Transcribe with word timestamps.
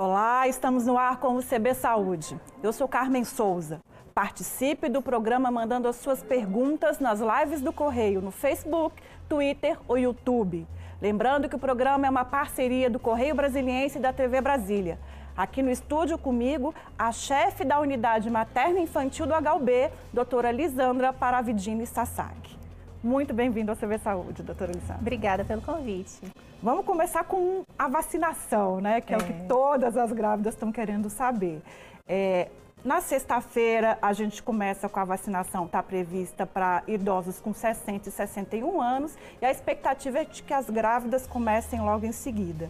Olá, 0.00 0.46
estamos 0.46 0.86
no 0.86 0.96
ar 0.96 1.16
com 1.16 1.34
o 1.34 1.42
CB 1.42 1.74
Saúde. 1.74 2.40
Eu 2.62 2.72
sou 2.72 2.86
Carmen 2.86 3.24
Souza. 3.24 3.80
Participe 4.14 4.88
do 4.88 5.02
programa 5.02 5.50
mandando 5.50 5.88
as 5.88 5.96
suas 5.96 6.22
perguntas 6.22 7.00
nas 7.00 7.18
lives 7.18 7.60
do 7.60 7.72
Correio 7.72 8.22
no 8.22 8.30
Facebook, 8.30 8.94
Twitter 9.28 9.76
ou 9.88 9.98
YouTube. 9.98 10.68
Lembrando 11.02 11.48
que 11.48 11.56
o 11.56 11.58
programa 11.58 12.06
é 12.06 12.10
uma 12.10 12.24
parceria 12.24 12.88
do 12.88 13.00
Correio 13.00 13.34
Brasiliense 13.34 13.98
e 13.98 14.00
da 14.00 14.12
TV 14.12 14.40
Brasília. 14.40 15.00
Aqui 15.36 15.64
no 15.64 15.70
estúdio 15.70 16.16
comigo, 16.16 16.72
a 16.96 17.10
chefe 17.10 17.64
da 17.64 17.80
unidade 17.80 18.30
materna 18.30 18.78
infantil 18.78 19.26
do 19.26 19.34
HUB, 19.34 19.90
doutora 20.12 20.52
Lisandra 20.52 21.12
Paravidini 21.12 21.84
Sasaki. 21.84 22.57
Muito 23.02 23.32
bem-vindo 23.32 23.70
ao 23.70 23.76
CV 23.76 23.96
Saúde, 23.98 24.42
doutora 24.42 24.72
Lisandra. 24.72 24.96
Obrigada 25.00 25.44
pelo 25.44 25.62
convite. 25.62 26.20
Vamos 26.60 26.84
começar 26.84 27.22
com 27.22 27.62
a 27.78 27.86
vacinação, 27.86 28.80
né? 28.80 29.00
Que 29.00 29.14
é, 29.14 29.16
é 29.16 29.18
o 29.20 29.24
que 29.24 29.32
todas 29.46 29.96
as 29.96 30.10
grávidas 30.10 30.54
estão 30.54 30.72
querendo 30.72 31.08
saber. 31.08 31.62
É, 32.08 32.48
na 32.84 33.00
sexta-feira, 33.00 33.96
a 34.02 34.12
gente 34.12 34.42
começa 34.42 34.88
com 34.88 34.98
a 34.98 35.04
vacinação, 35.04 35.66
está 35.66 35.80
prevista 35.80 36.44
para 36.44 36.82
idosos 36.88 37.38
com 37.38 37.52
60 37.52 38.08
e 38.08 38.12
61 38.12 38.80
anos, 38.80 39.16
e 39.40 39.46
a 39.46 39.50
expectativa 39.50 40.18
é 40.18 40.24
de 40.24 40.42
que 40.42 40.52
as 40.52 40.68
grávidas 40.68 41.24
comecem 41.24 41.80
logo 41.80 42.04
em 42.04 42.12
seguida. 42.12 42.68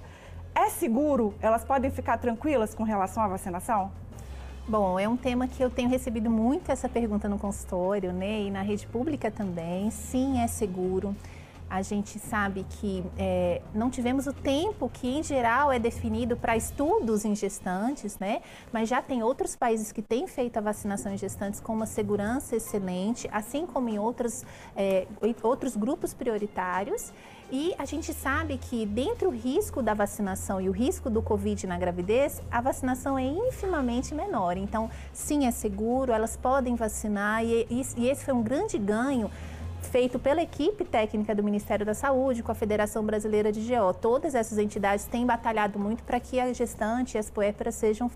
É 0.54 0.68
seguro? 0.68 1.34
Elas 1.40 1.64
podem 1.64 1.90
ficar 1.90 2.18
tranquilas 2.18 2.74
com 2.74 2.82
relação 2.82 3.22
à 3.22 3.28
vacinação? 3.28 3.90
Bom, 4.68 5.00
é 5.00 5.08
um 5.08 5.16
tema 5.16 5.48
que 5.48 5.64
eu 5.64 5.70
tenho 5.70 5.88
recebido 5.88 6.28
muito 6.28 6.70
essa 6.70 6.90
pergunta 6.90 7.26
no 7.26 7.38
consultório, 7.38 8.12
né? 8.12 8.42
E 8.42 8.50
na 8.50 8.60
rede 8.60 8.86
pública 8.86 9.30
também. 9.30 9.90
Sim, 9.90 10.40
é 10.40 10.46
seguro. 10.46 11.16
A 11.70 11.80
gente 11.80 12.18
sabe 12.18 12.66
que 12.68 13.02
é, 13.16 13.62
não 13.74 13.88
tivemos 13.88 14.26
o 14.26 14.32
tempo 14.32 14.90
que, 14.92 15.08
em 15.08 15.22
geral, 15.22 15.72
é 15.72 15.78
definido 15.78 16.36
para 16.36 16.54
estudos 16.54 17.24
em 17.24 17.34
gestantes, 17.34 18.18
né? 18.18 18.42
Mas 18.70 18.90
já 18.90 19.00
tem 19.00 19.22
outros 19.22 19.56
países 19.56 19.90
que 19.90 20.02
têm 20.02 20.26
feito 20.26 20.58
a 20.58 20.60
vacinação 20.60 21.14
em 21.14 21.16
gestantes 21.16 21.60
com 21.60 21.72
uma 21.72 21.86
segurança 21.86 22.54
excelente, 22.54 23.26
assim 23.32 23.64
como 23.64 23.88
em 23.88 23.98
outros, 23.98 24.44
é, 24.76 25.06
outros 25.42 25.76
grupos 25.76 26.12
prioritários. 26.12 27.10
E 27.50 27.74
a 27.78 27.86
gente 27.86 28.12
sabe 28.12 28.58
que, 28.58 28.84
dentre 28.84 29.26
o 29.26 29.30
risco 29.30 29.82
da 29.82 29.94
vacinação 29.94 30.60
e 30.60 30.68
o 30.68 30.72
risco 30.72 31.08
do 31.08 31.22
Covid 31.22 31.66
na 31.66 31.78
gravidez, 31.78 32.42
a 32.50 32.60
vacinação 32.60 33.18
é 33.18 33.24
infimamente 33.24 34.14
menor. 34.14 34.58
Então, 34.58 34.90
sim, 35.14 35.46
é 35.46 35.50
seguro, 35.50 36.12
elas 36.12 36.36
podem 36.36 36.76
vacinar 36.76 37.42
e, 37.42 37.66
e, 37.70 37.82
e 37.96 38.08
esse 38.10 38.22
foi 38.22 38.34
um 38.34 38.42
grande 38.42 38.76
ganho 38.76 39.30
feito 39.80 40.18
pela 40.18 40.42
equipe 40.42 40.84
técnica 40.84 41.34
do 41.34 41.42
Ministério 41.42 41.86
da 41.86 41.94
Saúde, 41.94 42.42
com 42.42 42.52
a 42.52 42.54
Federação 42.54 43.02
Brasileira 43.02 43.50
de 43.50 43.60
GO. 43.60 43.94
Todas 43.94 44.34
essas 44.34 44.58
entidades 44.58 45.06
têm 45.06 45.24
batalhado 45.24 45.78
muito 45.78 46.02
para 46.02 46.20
que 46.20 46.38
a 46.38 46.52
gestante 46.52 47.16
e 47.16 47.18
as 47.18 47.30
puérperas 47.30 47.76
sejam 47.76 48.10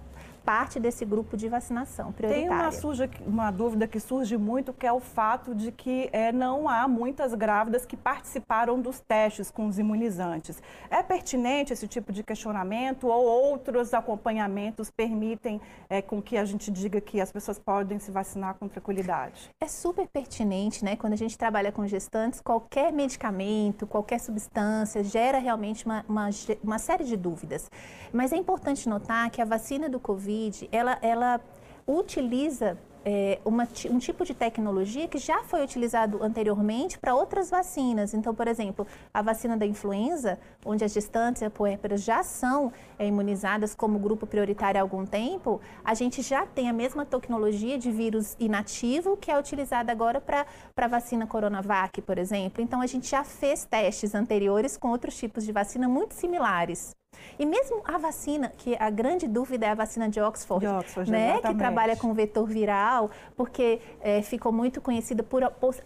parte 0.44 0.80
desse 0.80 1.04
grupo 1.04 1.36
de 1.36 1.48
vacinação 1.48 2.12
prioritária. 2.12 2.48
Tem 2.48 2.58
uma, 2.58 2.72
surge, 2.72 3.10
uma 3.26 3.50
dúvida 3.50 3.86
que 3.86 4.00
surge 4.00 4.36
muito, 4.36 4.72
que 4.72 4.86
é 4.86 4.92
o 4.92 5.00
fato 5.00 5.54
de 5.54 5.70
que 5.70 6.08
é, 6.12 6.32
não 6.32 6.68
há 6.68 6.88
muitas 6.88 7.34
grávidas 7.34 7.86
que 7.86 7.96
participaram 7.96 8.80
dos 8.80 9.00
testes 9.00 9.50
com 9.50 9.66
os 9.66 9.78
imunizantes. 9.78 10.60
É 10.90 11.02
pertinente 11.02 11.72
esse 11.72 11.86
tipo 11.86 12.12
de 12.12 12.22
questionamento 12.22 13.06
ou 13.06 13.24
outros 13.24 13.94
acompanhamentos 13.94 14.90
permitem 14.90 15.60
é, 15.88 16.02
com 16.02 16.20
que 16.20 16.36
a 16.36 16.44
gente 16.44 16.70
diga 16.70 17.00
que 17.00 17.20
as 17.20 17.30
pessoas 17.30 17.58
podem 17.58 17.98
se 17.98 18.10
vacinar 18.10 18.54
com 18.54 18.68
tranquilidade? 18.68 19.50
É 19.60 19.68
super 19.68 20.06
pertinente, 20.08 20.84
né? 20.84 20.96
Quando 20.96 21.12
a 21.12 21.16
gente 21.16 21.38
trabalha 21.38 21.70
com 21.70 21.86
gestantes, 21.86 22.40
qualquer 22.40 22.92
medicamento, 22.92 23.86
qualquer 23.86 24.18
substância 24.18 25.04
gera 25.04 25.38
realmente 25.38 25.84
uma, 25.86 26.04
uma, 26.08 26.30
uma 26.62 26.78
série 26.78 27.04
de 27.04 27.16
dúvidas. 27.16 27.70
Mas 28.12 28.32
é 28.32 28.36
importante 28.36 28.88
notar 28.88 29.30
que 29.30 29.40
a 29.40 29.44
vacina 29.44 29.88
do 29.88 30.00
Covid 30.00 30.31
Covid, 30.32 30.68
ela, 30.72 30.98
ela 31.02 31.40
utiliza 31.86 32.78
é, 33.04 33.40
uma, 33.44 33.68
um 33.90 33.98
tipo 33.98 34.24
de 34.24 34.32
tecnologia 34.32 35.08
que 35.08 35.18
já 35.18 35.42
foi 35.42 35.62
utilizado 35.62 36.22
anteriormente 36.22 36.98
para 36.98 37.14
outras 37.14 37.50
vacinas. 37.50 38.14
Então, 38.14 38.34
por 38.34 38.46
exemplo, 38.46 38.86
a 39.12 39.20
vacina 39.20 39.56
da 39.56 39.66
influenza, 39.66 40.38
onde 40.64 40.84
as 40.84 40.92
gestantes 40.92 41.42
e 41.42 41.44
as 41.44 41.52
puérperas 41.52 42.02
já 42.02 42.22
são 42.22 42.72
é, 42.98 43.06
imunizadas 43.06 43.74
como 43.74 43.98
grupo 43.98 44.26
prioritário 44.26 44.78
há 44.78 44.82
algum 44.82 45.04
tempo, 45.04 45.60
a 45.84 45.94
gente 45.94 46.22
já 46.22 46.46
tem 46.46 46.70
a 46.70 46.72
mesma 46.72 47.04
tecnologia 47.04 47.76
de 47.76 47.90
vírus 47.90 48.36
inativo 48.38 49.16
que 49.16 49.30
é 49.30 49.38
utilizada 49.38 49.90
agora 49.92 50.20
para 50.20 50.46
a 50.76 50.88
vacina 50.88 51.26
Coronavac, 51.26 52.00
por 52.02 52.16
exemplo. 52.18 52.62
Então, 52.62 52.80
a 52.80 52.86
gente 52.86 53.10
já 53.10 53.24
fez 53.24 53.64
testes 53.64 54.14
anteriores 54.14 54.76
com 54.76 54.88
outros 54.88 55.16
tipos 55.16 55.44
de 55.44 55.52
vacina 55.52 55.88
muito 55.88 56.14
similares. 56.14 56.94
E 57.38 57.46
mesmo 57.46 57.82
a 57.84 57.98
vacina, 57.98 58.52
que 58.56 58.76
a 58.78 58.90
grande 58.90 59.26
dúvida 59.26 59.66
é 59.66 59.70
a 59.70 59.74
vacina 59.74 60.08
de 60.08 60.20
Oxford, 60.20 60.64
de 60.64 60.72
Oxford 60.72 61.10
né, 61.10 61.40
que 61.40 61.54
trabalha 61.54 61.96
com 61.96 62.12
vetor 62.12 62.46
viral, 62.46 63.10
porque 63.36 63.80
é, 64.00 64.22
ficou 64.22 64.52
muito 64.52 64.80
conhecida 64.80 65.22
por, 65.22 65.42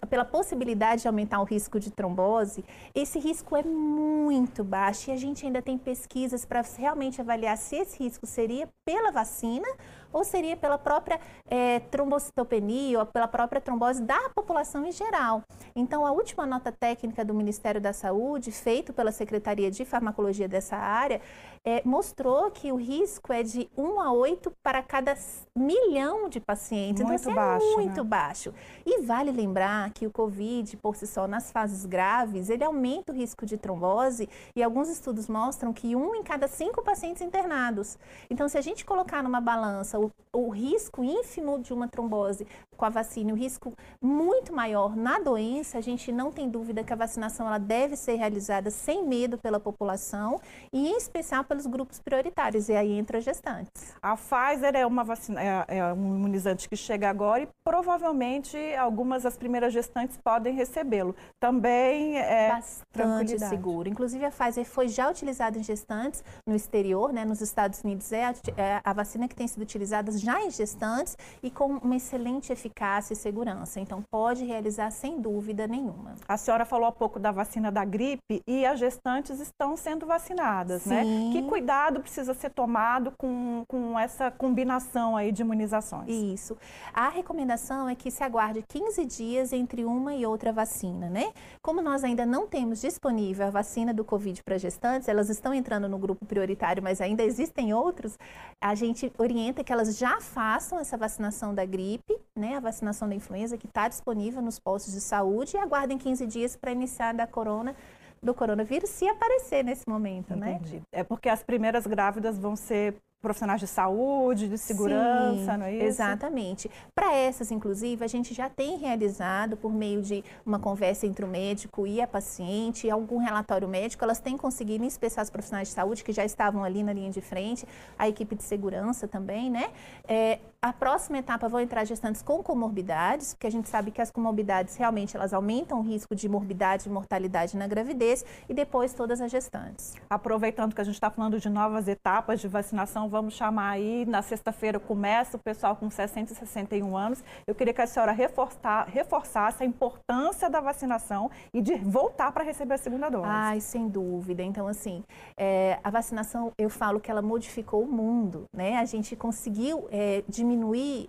pela 0.09 0.25
possibilidade 0.25 1.03
de 1.03 1.07
aumentar 1.07 1.39
o 1.39 1.43
risco 1.43 1.79
de 1.79 1.91
trombose. 1.91 2.63
Esse 2.93 3.19
risco 3.19 3.55
é 3.55 3.63
muito 3.63 4.63
baixo 4.63 5.09
e 5.09 5.13
a 5.13 5.17
gente 5.17 5.45
ainda 5.45 5.61
tem 5.61 5.77
pesquisas 5.77 6.45
para 6.45 6.63
realmente 6.77 7.21
avaliar 7.21 7.57
se 7.57 7.75
esse 7.75 8.03
risco 8.03 8.25
seria 8.25 8.67
pela 8.85 9.11
vacina 9.11 9.67
ou 10.11 10.23
seria 10.23 10.55
pela 10.55 10.77
própria 10.77 11.19
é, 11.49 11.79
trombocitopenia 11.79 12.99
ou 12.99 13.05
pela 13.05 13.27
própria 13.27 13.61
trombose 13.61 14.01
da 14.01 14.29
população 14.29 14.85
em 14.85 14.91
geral. 14.91 15.41
Então, 15.75 16.05
a 16.05 16.11
última 16.11 16.45
nota 16.45 16.71
técnica 16.71 17.23
do 17.23 17.33
Ministério 17.33 17.79
da 17.79 17.93
Saúde, 17.93 18.51
feito 18.51 18.93
pela 18.93 19.11
Secretaria 19.11 19.69
de 19.69 19.85
Farmacologia 19.85 20.47
dessa 20.47 20.75
área, 20.75 21.21
é, 21.67 21.81
mostrou 21.83 22.49
que 22.49 22.71
o 22.71 22.77
risco 22.77 23.33
é 23.33 23.43
de 23.43 23.69
1 23.77 23.99
a 23.99 24.13
8 24.13 24.53
para 24.63 24.81
cada 24.81 25.13
milhão 25.53 26.29
de 26.29 26.39
pacientes. 26.39 27.03
Muito 27.03 27.19
então, 27.19 27.33
assim, 27.33 27.35
baixo, 27.35 27.65
é 27.65 27.75
muito 27.75 28.03
né? 28.03 28.09
baixo. 28.09 28.53
E 28.85 29.01
vale 29.01 29.31
lembrar 29.31 29.91
que 29.91 30.07
o 30.07 30.09
COVID, 30.11 30.77
por 30.77 30.95
si 30.95 31.05
só, 31.05 31.27
nas 31.27 31.51
fases 31.51 31.85
graves, 31.85 32.49
ele 32.49 32.63
aumenta 32.63 33.11
o 33.11 33.15
risco 33.15 33.45
de 33.45 33.57
trombose 33.57 34.29
e 34.55 34.63
alguns 34.63 34.87
estudos 34.87 35.27
mostram 35.27 35.73
que 35.73 35.93
um 35.93 36.15
em 36.15 36.23
cada 36.23 36.47
cinco 36.47 36.81
pacientes 36.81 37.21
internados. 37.21 37.99
Então, 38.29 38.47
se 38.47 38.57
a 38.57 38.61
gente 38.61 38.85
colocar 38.85 39.21
numa 39.21 39.41
balança 39.41 39.99
o, 39.99 40.09
o 40.31 40.47
risco 40.47 41.03
ínfimo 41.03 41.59
de 41.59 41.73
uma 41.73 41.89
trombose 41.89 42.47
com 42.77 42.85
a 42.85 42.89
vacina, 42.89 43.33
o 43.33 43.35
risco 43.35 43.73
muito 44.01 44.53
maior 44.53 44.95
na 44.95 45.19
doença, 45.19 45.79
a 45.79 45.81
gente 45.81 46.13
não 46.13 46.31
tem 46.31 46.49
dúvida 46.49 46.81
que 46.81 46.93
a 46.93 46.95
vacinação 46.95 47.45
ela 47.45 47.57
deve 47.57 47.97
ser 47.97 48.15
realizada 48.15 48.69
sem 48.69 49.05
medo 49.05 49.37
pela 49.37 49.59
população 49.59 50.39
e, 50.71 50.87
em 50.87 50.95
especial, 50.95 51.43
pela 51.43 51.56
pelos 51.57 51.65
grupos 51.65 51.99
prioritários, 51.99 52.69
e 52.69 52.73
aí 52.73 52.91
entra 52.93 53.19
gestantes. 53.19 53.93
A 54.01 54.15
Pfizer 54.15 54.75
é 54.75 54.85
uma 54.85 55.03
vacina, 55.03 55.41
é, 55.41 55.77
é 55.77 55.93
um 55.93 56.15
imunizante 56.15 56.69
que 56.69 56.75
chega 56.75 57.09
agora 57.09 57.43
e 57.43 57.47
provavelmente 57.63 58.57
algumas 58.75 59.23
das 59.23 59.35
primeiras 59.35 59.73
gestantes 59.73 60.17
podem 60.23 60.53
recebê-lo. 60.53 61.15
Também 61.39 62.17
é 62.17 62.49
bastante 62.49 63.39
seguro. 63.39 63.89
Inclusive 63.89 64.25
a 64.25 64.31
Pfizer 64.31 64.65
foi 64.65 64.87
já 64.87 65.09
utilizada 65.09 65.57
em 65.57 65.63
gestantes 65.63 66.23
no 66.47 66.55
exterior, 66.55 67.11
né? 67.11 67.25
Nos 67.25 67.41
Estados 67.41 67.81
Unidos 67.83 68.11
é 68.11 68.25
a, 68.25 68.33
é 68.55 68.81
a 68.83 68.93
vacina 68.93 69.27
que 69.27 69.35
tem 69.35 69.47
sido 69.47 69.61
utilizada 69.61 70.11
já 70.11 70.41
em 70.41 70.51
gestantes 70.51 71.17
e 71.41 71.49
com 71.49 71.77
uma 71.77 71.95
excelente 71.95 72.51
eficácia 72.51 73.13
e 73.13 73.15
segurança. 73.15 73.79
Então 73.79 74.03
pode 74.11 74.45
realizar 74.45 74.91
sem 74.91 75.19
dúvida 75.19 75.67
nenhuma. 75.67 76.15
A 76.27 76.37
senhora 76.37 76.65
falou 76.65 76.87
há 76.87 76.91
pouco 76.91 77.19
da 77.19 77.31
vacina 77.31 77.71
da 77.71 77.83
gripe 77.83 78.41
e 78.45 78.65
as 78.65 78.79
gestantes 78.79 79.39
estão 79.39 79.75
sendo 79.75 80.05
vacinadas, 80.05 80.83
Sim. 80.83 80.89
né? 80.89 81.03
Que 81.37 81.43
cuidado 81.47 81.99
precisa 81.99 82.33
ser 82.33 82.49
tomado 82.49 83.13
com, 83.15 83.63
com 83.67 83.99
essa 83.99 84.31
combinação 84.31 85.15
aí 85.15 85.31
de 85.31 85.43
imunizações? 85.43 86.09
Isso. 86.09 86.57
A 86.91 87.09
recomendação 87.09 87.87
é 87.87 87.93
que 87.93 88.09
se 88.09 88.23
aguarde 88.23 88.63
15 88.67 89.05
dias 89.05 89.53
entre 89.53 89.85
uma 89.85 90.15
e 90.15 90.25
outra 90.25 90.51
vacina, 90.51 91.09
né? 91.09 91.31
Como 91.61 91.79
nós 91.79 92.03
ainda 92.03 92.25
não 92.25 92.47
temos 92.47 92.81
disponível 92.81 93.45
a 93.45 93.49
vacina 93.51 93.93
do 93.93 94.03
Covid 94.03 94.41
para 94.43 94.57
gestantes, 94.57 95.07
elas 95.07 95.29
estão 95.29 95.53
entrando 95.53 95.87
no 95.87 95.99
grupo 95.99 96.25
prioritário, 96.25 96.81
mas 96.81 97.01
ainda 97.01 97.23
existem 97.23 97.71
outros, 97.71 98.17
a 98.59 98.73
gente 98.73 99.13
orienta 99.19 99.63
que 99.63 99.71
elas 99.71 99.95
já 99.95 100.19
façam 100.19 100.79
essa 100.79 100.97
vacinação 100.97 101.53
da 101.53 101.65
gripe, 101.65 102.17
né? 102.35 102.55
A 102.55 102.59
vacinação 102.59 103.07
da 103.07 103.13
influenza 103.13 103.57
que 103.57 103.67
está 103.67 103.87
disponível 103.87 104.41
nos 104.41 104.57
postos 104.57 104.93
de 104.93 105.01
saúde 105.01 105.55
e 105.55 105.59
aguardem 105.59 105.99
15 105.99 106.25
dias 106.25 106.55
para 106.55 106.71
iniciar 106.71 107.13
da 107.13 107.27
corona 107.27 107.75
do 108.21 108.33
coronavírus 108.33 108.89
se 108.89 109.07
aparecer 109.07 109.63
nesse 109.63 109.87
momento, 109.87 110.35
né? 110.35 110.53
Entendi. 110.53 110.77
né? 110.77 110.81
É 110.91 111.03
porque 111.03 111.29
as 111.29 111.43
primeiras 111.43 111.85
grávidas 111.85 112.37
vão 112.37 112.55
ser 112.55 112.95
profissionais 113.21 113.59
de 113.59 113.67
saúde, 113.67 114.47
de 114.47 114.57
segurança, 114.57 115.51
Sim, 115.53 115.57
não 115.57 115.65
é 115.65 115.73
isso? 115.73 115.85
Exatamente. 115.85 116.71
Para 116.93 117.15
essas, 117.15 117.51
inclusive, 117.51 118.03
a 118.03 118.07
gente 118.07 118.33
já 118.33 118.47
tem 118.47 118.77
realizado, 118.77 119.57
por 119.57 119.73
meio 119.73 120.01
de 120.01 120.23
uma 120.45 120.59
conversa 120.59 121.07
entre 121.07 121.25
o 121.25 121.27
médico 121.27 121.87
e 121.87 121.99
a 121.99 122.07
paciente, 122.07 122.89
algum 122.89 123.17
relatório 123.17 123.67
médico, 123.67 124.03
elas 124.03 124.19
têm 124.19 124.37
conseguido, 124.37 124.83
em 124.83 124.87
especial 124.87 125.23
os 125.23 125.29
profissionais 125.29 125.67
de 125.67 125.73
saúde 125.73 126.03
que 126.03 126.13
já 126.13 126.23
estavam 126.23 126.63
ali 126.63 126.83
na 126.83 126.93
linha 126.93 127.09
de 127.09 127.21
frente, 127.21 127.67
a 127.97 128.07
equipe 128.07 128.35
de 128.35 128.43
segurança 128.43 129.07
também, 129.07 129.49
né? 129.49 129.71
É, 130.07 130.39
a 130.67 130.73
próxima 130.73 131.19
etapa 131.19 131.47
vão 131.47 131.61
entrar 131.61 131.85
gestantes 131.85 132.21
com 132.21 132.43
comorbidades, 132.43 133.33
porque 133.33 133.47
a 133.47 133.49
gente 133.49 133.69
sabe 133.69 133.89
que 133.89 134.01
as 134.01 134.11
comorbidades 134.11 134.75
realmente 134.75 135.15
elas 135.15 135.33
aumentam 135.33 135.79
o 135.79 135.81
risco 135.81 136.13
de 136.13 136.27
morbidade 136.27 136.89
e 136.89 136.91
mortalidade 136.91 137.55
na 137.55 137.65
gravidez, 137.67 138.25
e 138.49 138.53
depois 138.53 138.93
todas 138.93 139.21
as 139.21 139.31
gestantes. 139.31 139.95
Aproveitando 140.09 140.75
que 140.75 140.81
a 140.81 140.83
gente 140.83 140.95
está 140.95 141.09
falando 141.09 141.39
de 141.39 141.49
novas 141.49 141.87
etapas 141.87 142.41
de 142.41 142.49
vacinação, 142.49 143.07
vamos 143.07 143.33
chamar 143.33 143.69
aí, 143.69 144.05
na 144.05 144.21
sexta-feira 144.21 144.77
começa 144.77 145.37
o 145.37 145.39
pessoal 145.39 145.73
com 145.73 145.89
60 145.89 146.33
e 146.33 146.35
61 146.35 146.97
anos. 146.97 147.23
Eu 147.47 147.55
queria 147.55 147.73
que 147.73 147.81
a 147.81 147.87
senhora 147.87 148.11
reforçar, 148.11 148.89
reforçasse 148.89 149.63
a 149.63 149.65
importância 149.65 150.49
da 150.49 150.59
vacinação 150.59 151.31
e 151.53 151.61
de 151.61 151.75
voltar 151.75 152.33
para 152.33 152.43
receber 152.43 152.73
a 152.73 152.77
segunda 152.77 153.07
dose. 153.07 153.25
Ai, 153.25 153.61
sem 153.61 153.87
dúvida. 153.87 154.43
Então, 154.43 154.67
assim, 154.67 155.01
é, 155.37 155.79
a 155.81 155.89
vacinação, 155.89 156.51
eu 156.57 156.69
falo 156.69 156.99
que 156.99 157.09
ela 157.09 157.21
modificou 157.21 157.83
o 157.83 157.87
mundo, 157.87 158.43
né? 158.53 158.77
A 158.77 158.85
gente 158.85 159.15
conseguiu 159.15 159.87
é, 159.91 160.25
diminuir 160.27 160.56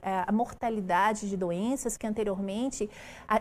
a, 0.02 0.08
é, 0.08 0.24
a 0.26 0.32
mortalidade 0.32 1.28
de 1.28 1.36
doenças 1.36 1.96
que 1.96 2.06
anteriormente, 2.06 2.88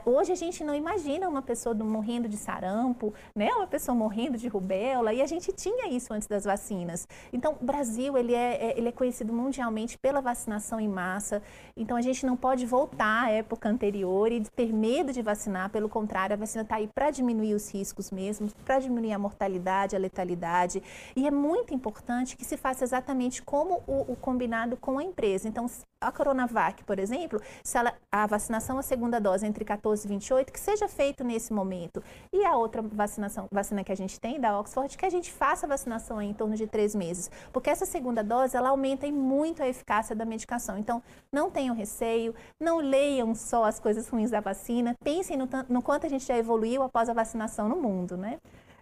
hoje 0.06 0.32
a 0.32 0.36
gente 0.36 0.64
não 0.64 0.76
imagina 0.76 1.28
uma 1.28 1.42
pessoa 1.42 1.74
do, 1.74 1.86
morrendo 1.86 2.28
de 2.28 2.38
sarampo, 2.38 3.14
né? 3.36 3.50
Uma 3.54 3.68
pessoa 3.68 3.96
morrendo 3.96 4.38
de 4.38 4.48
rubéola, 4.48 5.14
e 5.14 5.22
a 5.22 5.26
gente 5.28 5.52
tinha 5.52 5.90
isso 5.90 6.14
antes 6.14 6.28
das 6.28 6.44
vacinas. 6.44 7.08
Então, 7.32 7.58
o 7.62 7.66
Brasil, 7.66 8.18
ele 8.18 8.34
é, 8.34 8.72
é, 8.72 8.78
ele 8.78 8.90
é 8.90 8.92
conhecido 8.92 9.34
mundialmente 9.34 9.98
pela 9.98 10.22
vacinação 10.22 10.80
em 10.80 10.88
massa, 10.88 11.42
então 11.76 11.98
a 11.98 12.02
gente 12.02 12.26
não 12.26 12.36
pode 12.36 12.66
voltar 12.66 13.26
à 13.26 13.30
época 13.30 13.70
anterior 13.70 14.32
e 14.32 14.42
ter 14.42 14.74
medo 14.74 15.12
de 15.12 15.22
vacinar, 15.22 15.70
pelo 15.70 15.90
contrário, 15.90 16.34
a 16.34 16.38
vacina 16.38 16.64
está 16.64 16.76
aí 16.76 16.90
para 16.94 17.12
diminuir 17.12 17.54
os 17.54 17.72
riscos 17.72 18.12
mesmo, 18.12 18.50
para 18.66 18.80
diminuir 18.80 19.14
a 19.14 19.20
mortalidade, 19.20 19.96
a 19.96 20.00
letalidade, 20.00 20.82
e 21.16 21.28
é 21.28 21.32
muito 21.32 21.74
importante 21.74 22.36
que 22.36 22.46
se 22.46 22.58
faça 22.58 22.84
exatamente 22.84 23.42
como 23.42 23.84
o, 23.88 24.12
o 24.12 24.16
combinado 24.16 24.78
com 24.78 24.98
a 25.00 25.04
empresa. 25.04 25.48
Então, 25.48 25.68
a 26.00 26.12
Coronavac, 26.12 26.84
por 26.84 27.00
exemplo, 27.00 27.42
se 27.64 27.78
ela, 27.78 27.94
a 28.12 28.28
vacinação, 28.28 28.78
a 28.78 28.84
segunda 28.84 29.20
dose 29.20 29.46
entre 29.46 29.66
14 29.66 30.06
e 30.06 30.10
28, 30.10 30.54
que 30.54 30.60
seja 30.60 30.88
feito 30.88 31.24
nesse 31.24 31.52
momento. 31.52 32.04
E 32.32 32.46
a 32.46 32.56
outra 32.56 32.82
vacinação, 32.82 33.48
vacina 33.52 33.84
que 33.84 33.92
a 33.92 33.96
gente 33.96 34.20
tem, 34.20 34.40
da 34.40 34.60
Oxford, 34.60 34.96
que 34.98 35.06
a 35.06 35.10
gente 35.10 35.32
faça 35.32 35.66
a 35.66 35.70
vacinação 35.70 36.22
em 36.22 36.34
torno 36.34 36.56
de 36.56 36.68
três 36.68 36.94
meses. 36.94 37.32
Porque 37.52 37.70
essa 37.70 37.86
segunda 37.86 38.24
dose, 38.24 38.56
ela 38.56 38.70
aumenta 38.70 39.10
muito 39.12 39.64
a 39.64 39.68
eficácia 39.68 40.16
da 40.16 40.26
medicação. 40.26 40.78
Então, 40.78 41.02
não 41.32 41.50
tenham 41.50 41.76
receio, 41.76 42.36
não 42.60 42.78
leiam 42.78 43.34
só 43.34 43.66
as 43.66 43.80
coisas 43.80 44.08
ruins 44.08 44.30
da 44.30 44.40
vacina, 44.40 44.96
pensem 45.04 45.38
no, 45.38 45.50
no 45.68 45.82
quanto 45.82 46.06
a 46.06 46.10
gente 46.10 46.26
já 46.26 46.38
evoluiu 46.38 46.84
após 46.84 47.10
a 47.10 47.14
vacinação 47.14 47.68
no 47.68 47.76
mundo, 47.76 48.16
né? 48.16 48.40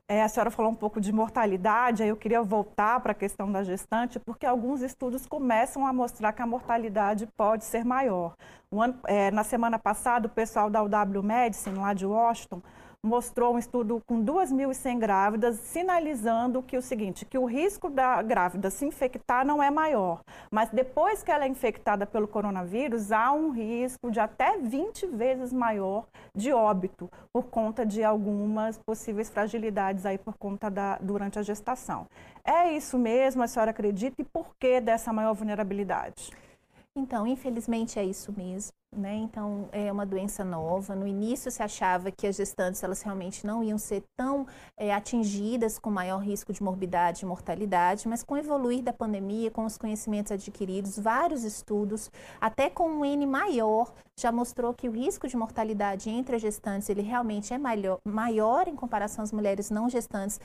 É, 0.08 0.22
a 0.22 0.28
senhora 0.28 0.52
falou 0.52 0.72
um 0.72 0.76
pouco 0.76 1.02
de 1.02 1.12
mortalidade, 1.12 2.04
aí 2.04 2.10
eu 2.10 2.16
queria 2.16 2.44
voltar 2.44 3.00
para 3.00 3.12
a 3.12 3.16
questão 3.16 3.52
da 3.52 3.64
gestante, 3.64 4.20
porque 4.20 4.46
alguns 4.46 4.82
estudos 4.84 5.26
começam 5.26 5.86
a 5.86 5.92
mostrar 5.92 6.32
que 6.32 6.44
a 6.44 6.46
mortalidade 6.46 7.28
pode 7.36 7.66
ser 7.66 7.84
maior. 7.84 8.36
Ano, 8.72 9.00
é, 9.08 9.32
na 9.32 9.44
semana 9.44 9.80
passada, 9.80 10.28
o 10.28 10.30
pessoal 10.30 10.70
da 10.70 10.84
UW 10.84 11.24
Medicine, 11.24 11.80
lá 11.80 11.92
de 11.96 12.06
Washington, 12.06 12.62
mostrou 13.06 13.54
um 13.54 13.60
estudo 13.60 14.02
com 14.08 14.24
2.100 14.24 14.98
grávidas, 14.98 15.58
sinalizando 15.58 16.64
que 16.64 16.76
o 16.76 16.82
seguinte, 16.82 17.24
que 17.24 17.38
o 17.38 17.46
risco 17.46 17.90
da 17.90 18.22
grávida 18.22 18.70
se 18.70 18.86
infectar 18.86 19.46
não 19.46 19.62
é 19.62 19.70
maior, 19.70 20.22
mas 20.52 20.70
depois 20.70 21.22
que 21.22 21.32
ela 21.32 21.46
é 21.46 21.48
infectada 21.48 22.06
pelo 22.06 22.28
coronavírus, 22.28 23.12
há 23.12 23.32
um 23.32 23.52
risco 23.52 24.10
de 24.10 24.20
até 24.20 24.58
20 24.58 25.06
vezes 25.08 25.54
maior 25.54 26.06
de 26.34 26.52
óbito 26.52 27.10
por 27.32 27.44
conta 27.46 27.86
de 27.86 28.04
algumas 28.04 28.80
possíveis 28.80 29.30
fragilidades 29.30 30.06
aí 30.06 30.18
por 30.18 30.36
conta 30.38 30.70
da 30.70 30.98
durante 30.98 31.38
a 31.38 31.44
gestação. 31.44 32.08
É 32.44 32.72
isso 32.72 32.98
mesmo, 32.98 33.44
a 33.44 33.48
senhora 33.48 33.72
acredita 33.72 34.22
e 34.22 34.26
por 34.26 34.56
que 34.60 34.82
dessa 34.82 35.14
maior 35.14 35.34
vulnerabilidade? 35.34 36.32
Então, 36.98 37.28
infelizmente 37.28 38.00
é 38.00 38.06
isso 38.06 38.34
mesmo. 38.36 38.72
Né? 38.96 39.16
Então, 39.16 39.68
é 39.74 39.92
uma 39.92 40.06
doença 40.06 40.46
nova. 40.46 40.96
No 40.96 41.06
início 41.06 41.52
se 41.52 41.62
achava 41.62 42.10
que 42.10 42.26
as 42.26 42.38
gestantes 42.38 42.82
elas 42.82 43.02
realmente 43.02 43.46
não 43.46 43.62
iam 43.62 43.78
ser 43.78 44.02
tão 44.16 44.48
é, 44.78 44.94
atingidas 44.94 45.78
com 45.78 45.92
maior 45.92 46.20
risco 46.20 46.54
de 46.54 46.64
morbidade 46.64 47.24
e 47.24 47.28
mortalidade, 47.28 48.08
mas 48.08 48.24
com 48.24 48.36
o 48.36 48.38
evoluir 48.38 48.82
da 48.82 48.94
pandemia, 48.94 49.52
com 49.52 49.66
os 49.66 49.78
conhecimentos 49.78 50.32
adquiridos, 50.32 50.98
vários 50.98 51.44
estudos, 51.44 52.10
até 52.40 52.70
com 52.70 52.88
um 52.88 53.04
N 53.04 53.26
maior, 53.26 53.94
já 54.18 54.32
mostrou 54.32 54.74
que 54.74 54.88
o 54.88 54.94
risco 54.94 55.28
de 55.28 55.36
mortalidade 55.36 56.10
entre 56.10 56.38
as 56.38 56.42
gestantes 56.42 56.88
ele 56.88 57.02
realmente 57.02 57.54
é 57.54 57.58
maior, 57.58 57.98
maior 58.08 58.70
em 58.70 58.76
comparação 58.76 59.22
às 59.22 59.34
mulheres 59.34 59.70
não 59.70 59.90
gestantes 59.90 60.40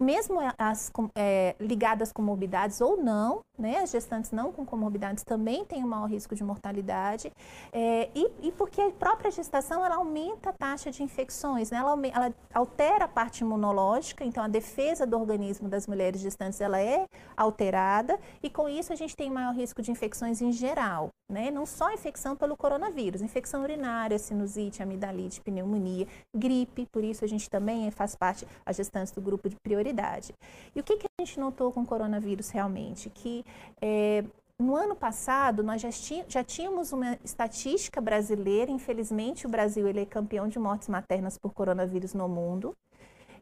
mesmo 0.00 0.38
as 0.58 0.92
é, 1.16 1.56
ligadas 1.58 2.12
com 2.12 2.20
morbidades 2.20 2.80
ou 2.80 2.96
não, 2.96 3.40
né, 3.58 3.78
as 3.78 3.90
gestantes 3.90 4.30
não 4.30 4.52
com 4.52 4.64
comorbidades 4.64 5.24
também 5.24 5.64
têm 5.64 5.82
um 5.82 5.88
maior 5.88 6.06
risco 6.06 6.34
de 6.34 6.44
mortalidade, 6.44 7.32
é, 7.72 8.10
e, 8.14 8.48
e, 8.48 8.52
porque 8.52 8.80
a 8.80 8.90
própria 8.90 9.30
gestação 9.30 9.84
ela 9.84 9.96
aumenta 9.96 10.50
a 10.50 10.52
taxa 10.52 10.90
de 10.90 11.02
infecções, 11.02 11.70
né, 11.70 11.78
ela, 11.78 11.98
ela, 12.06 12.34
altera 12.52 13.06
a 13.06 13.08
parte 13.08 13.40
imunológica, 13.40 14.24
então 14.24 14.44
a 14.44 14.48
defesa 14.48 15.06
do 15.06 15.18
organismo 15.18 15.68
das 15.68 15.86
mulheres 15.86 16.20
gestantes 16.20 16.60
ela 16.60 16.80
é 16.80 17.06
alterada, 17.36 18.18
e 18.42 18.50
com 18.50 18.68
isso 18.68 18.92
a 18.92 18.96
gente 18.96 19.16
tem 19.16 19.30
maior 19.30 19.54
risco 19.54 19.80
de 19.80 19.90
infecções 19.90 20.42
em 20.42 20.52
geral, 20.52 21.10
né, 21.30 21.50
não 21.50 21.66
só 21.66 21.92
infecção 21.92 22.36
pelo 22.36 22.56
coronavírus, 22.56 23.22
infecção 23.22 23.62
urinária, 23.62 24.18
sinusite, 24.18 24.82
amidalite, 24.82 25.40
pneumonia, 25.40 26.06
gripe, 26.36 26.86
por 26.92 27.04
isso 27.04 27.24
a 27.24 27.28
gente 27.28 27.50
também 27.50 27.90
faz 27.90 28.14
parte, 28.14 28.46
as 28.64 28.76
gestantes 28.76 29.12
do 29.12 29.20
grupo 29.20 29.48
de 29.48 29.56
prioridade 29.56 29.78
prioridade. 29.88 30.32
E 30.74 30.80
o 30.80 30.82
que, 30.82 30.96
que 30.96 31.06
a 31.06 31.24
gente 31.24 31.38
notou 31.40 31.72
com 31.72 31.82
o 31.82 31.86
coronavírus 31.86 32.50
realmente? 32.50 33.10
Que 33.10 33.44
é, 33.80 34.24
no 34.58 34.74
ano 34.74 34.94
passado, 34.94 35.62
nós 35.62 35.80
já, 35.80 35.90
já, 36.28 36.42
tínhamos 36.42 36.92
uma 36.92 37.18
estatística 37.24 38.00
brasileira, 38.00 38.70
infelizmente 38.70 39.46
o 39.46 39.48
Brasil 39.48 39.86
ele 39.86 40.00
é 40.00 40.06
campeão 40.06 40.48
de 40.48 40.58
mortes 40.58 40.88
maternas 40.88 41.38
por 41.38 41.52
coronavírus 41.52 42.14
no 42.14 42.28
mundo, 42.28 42.74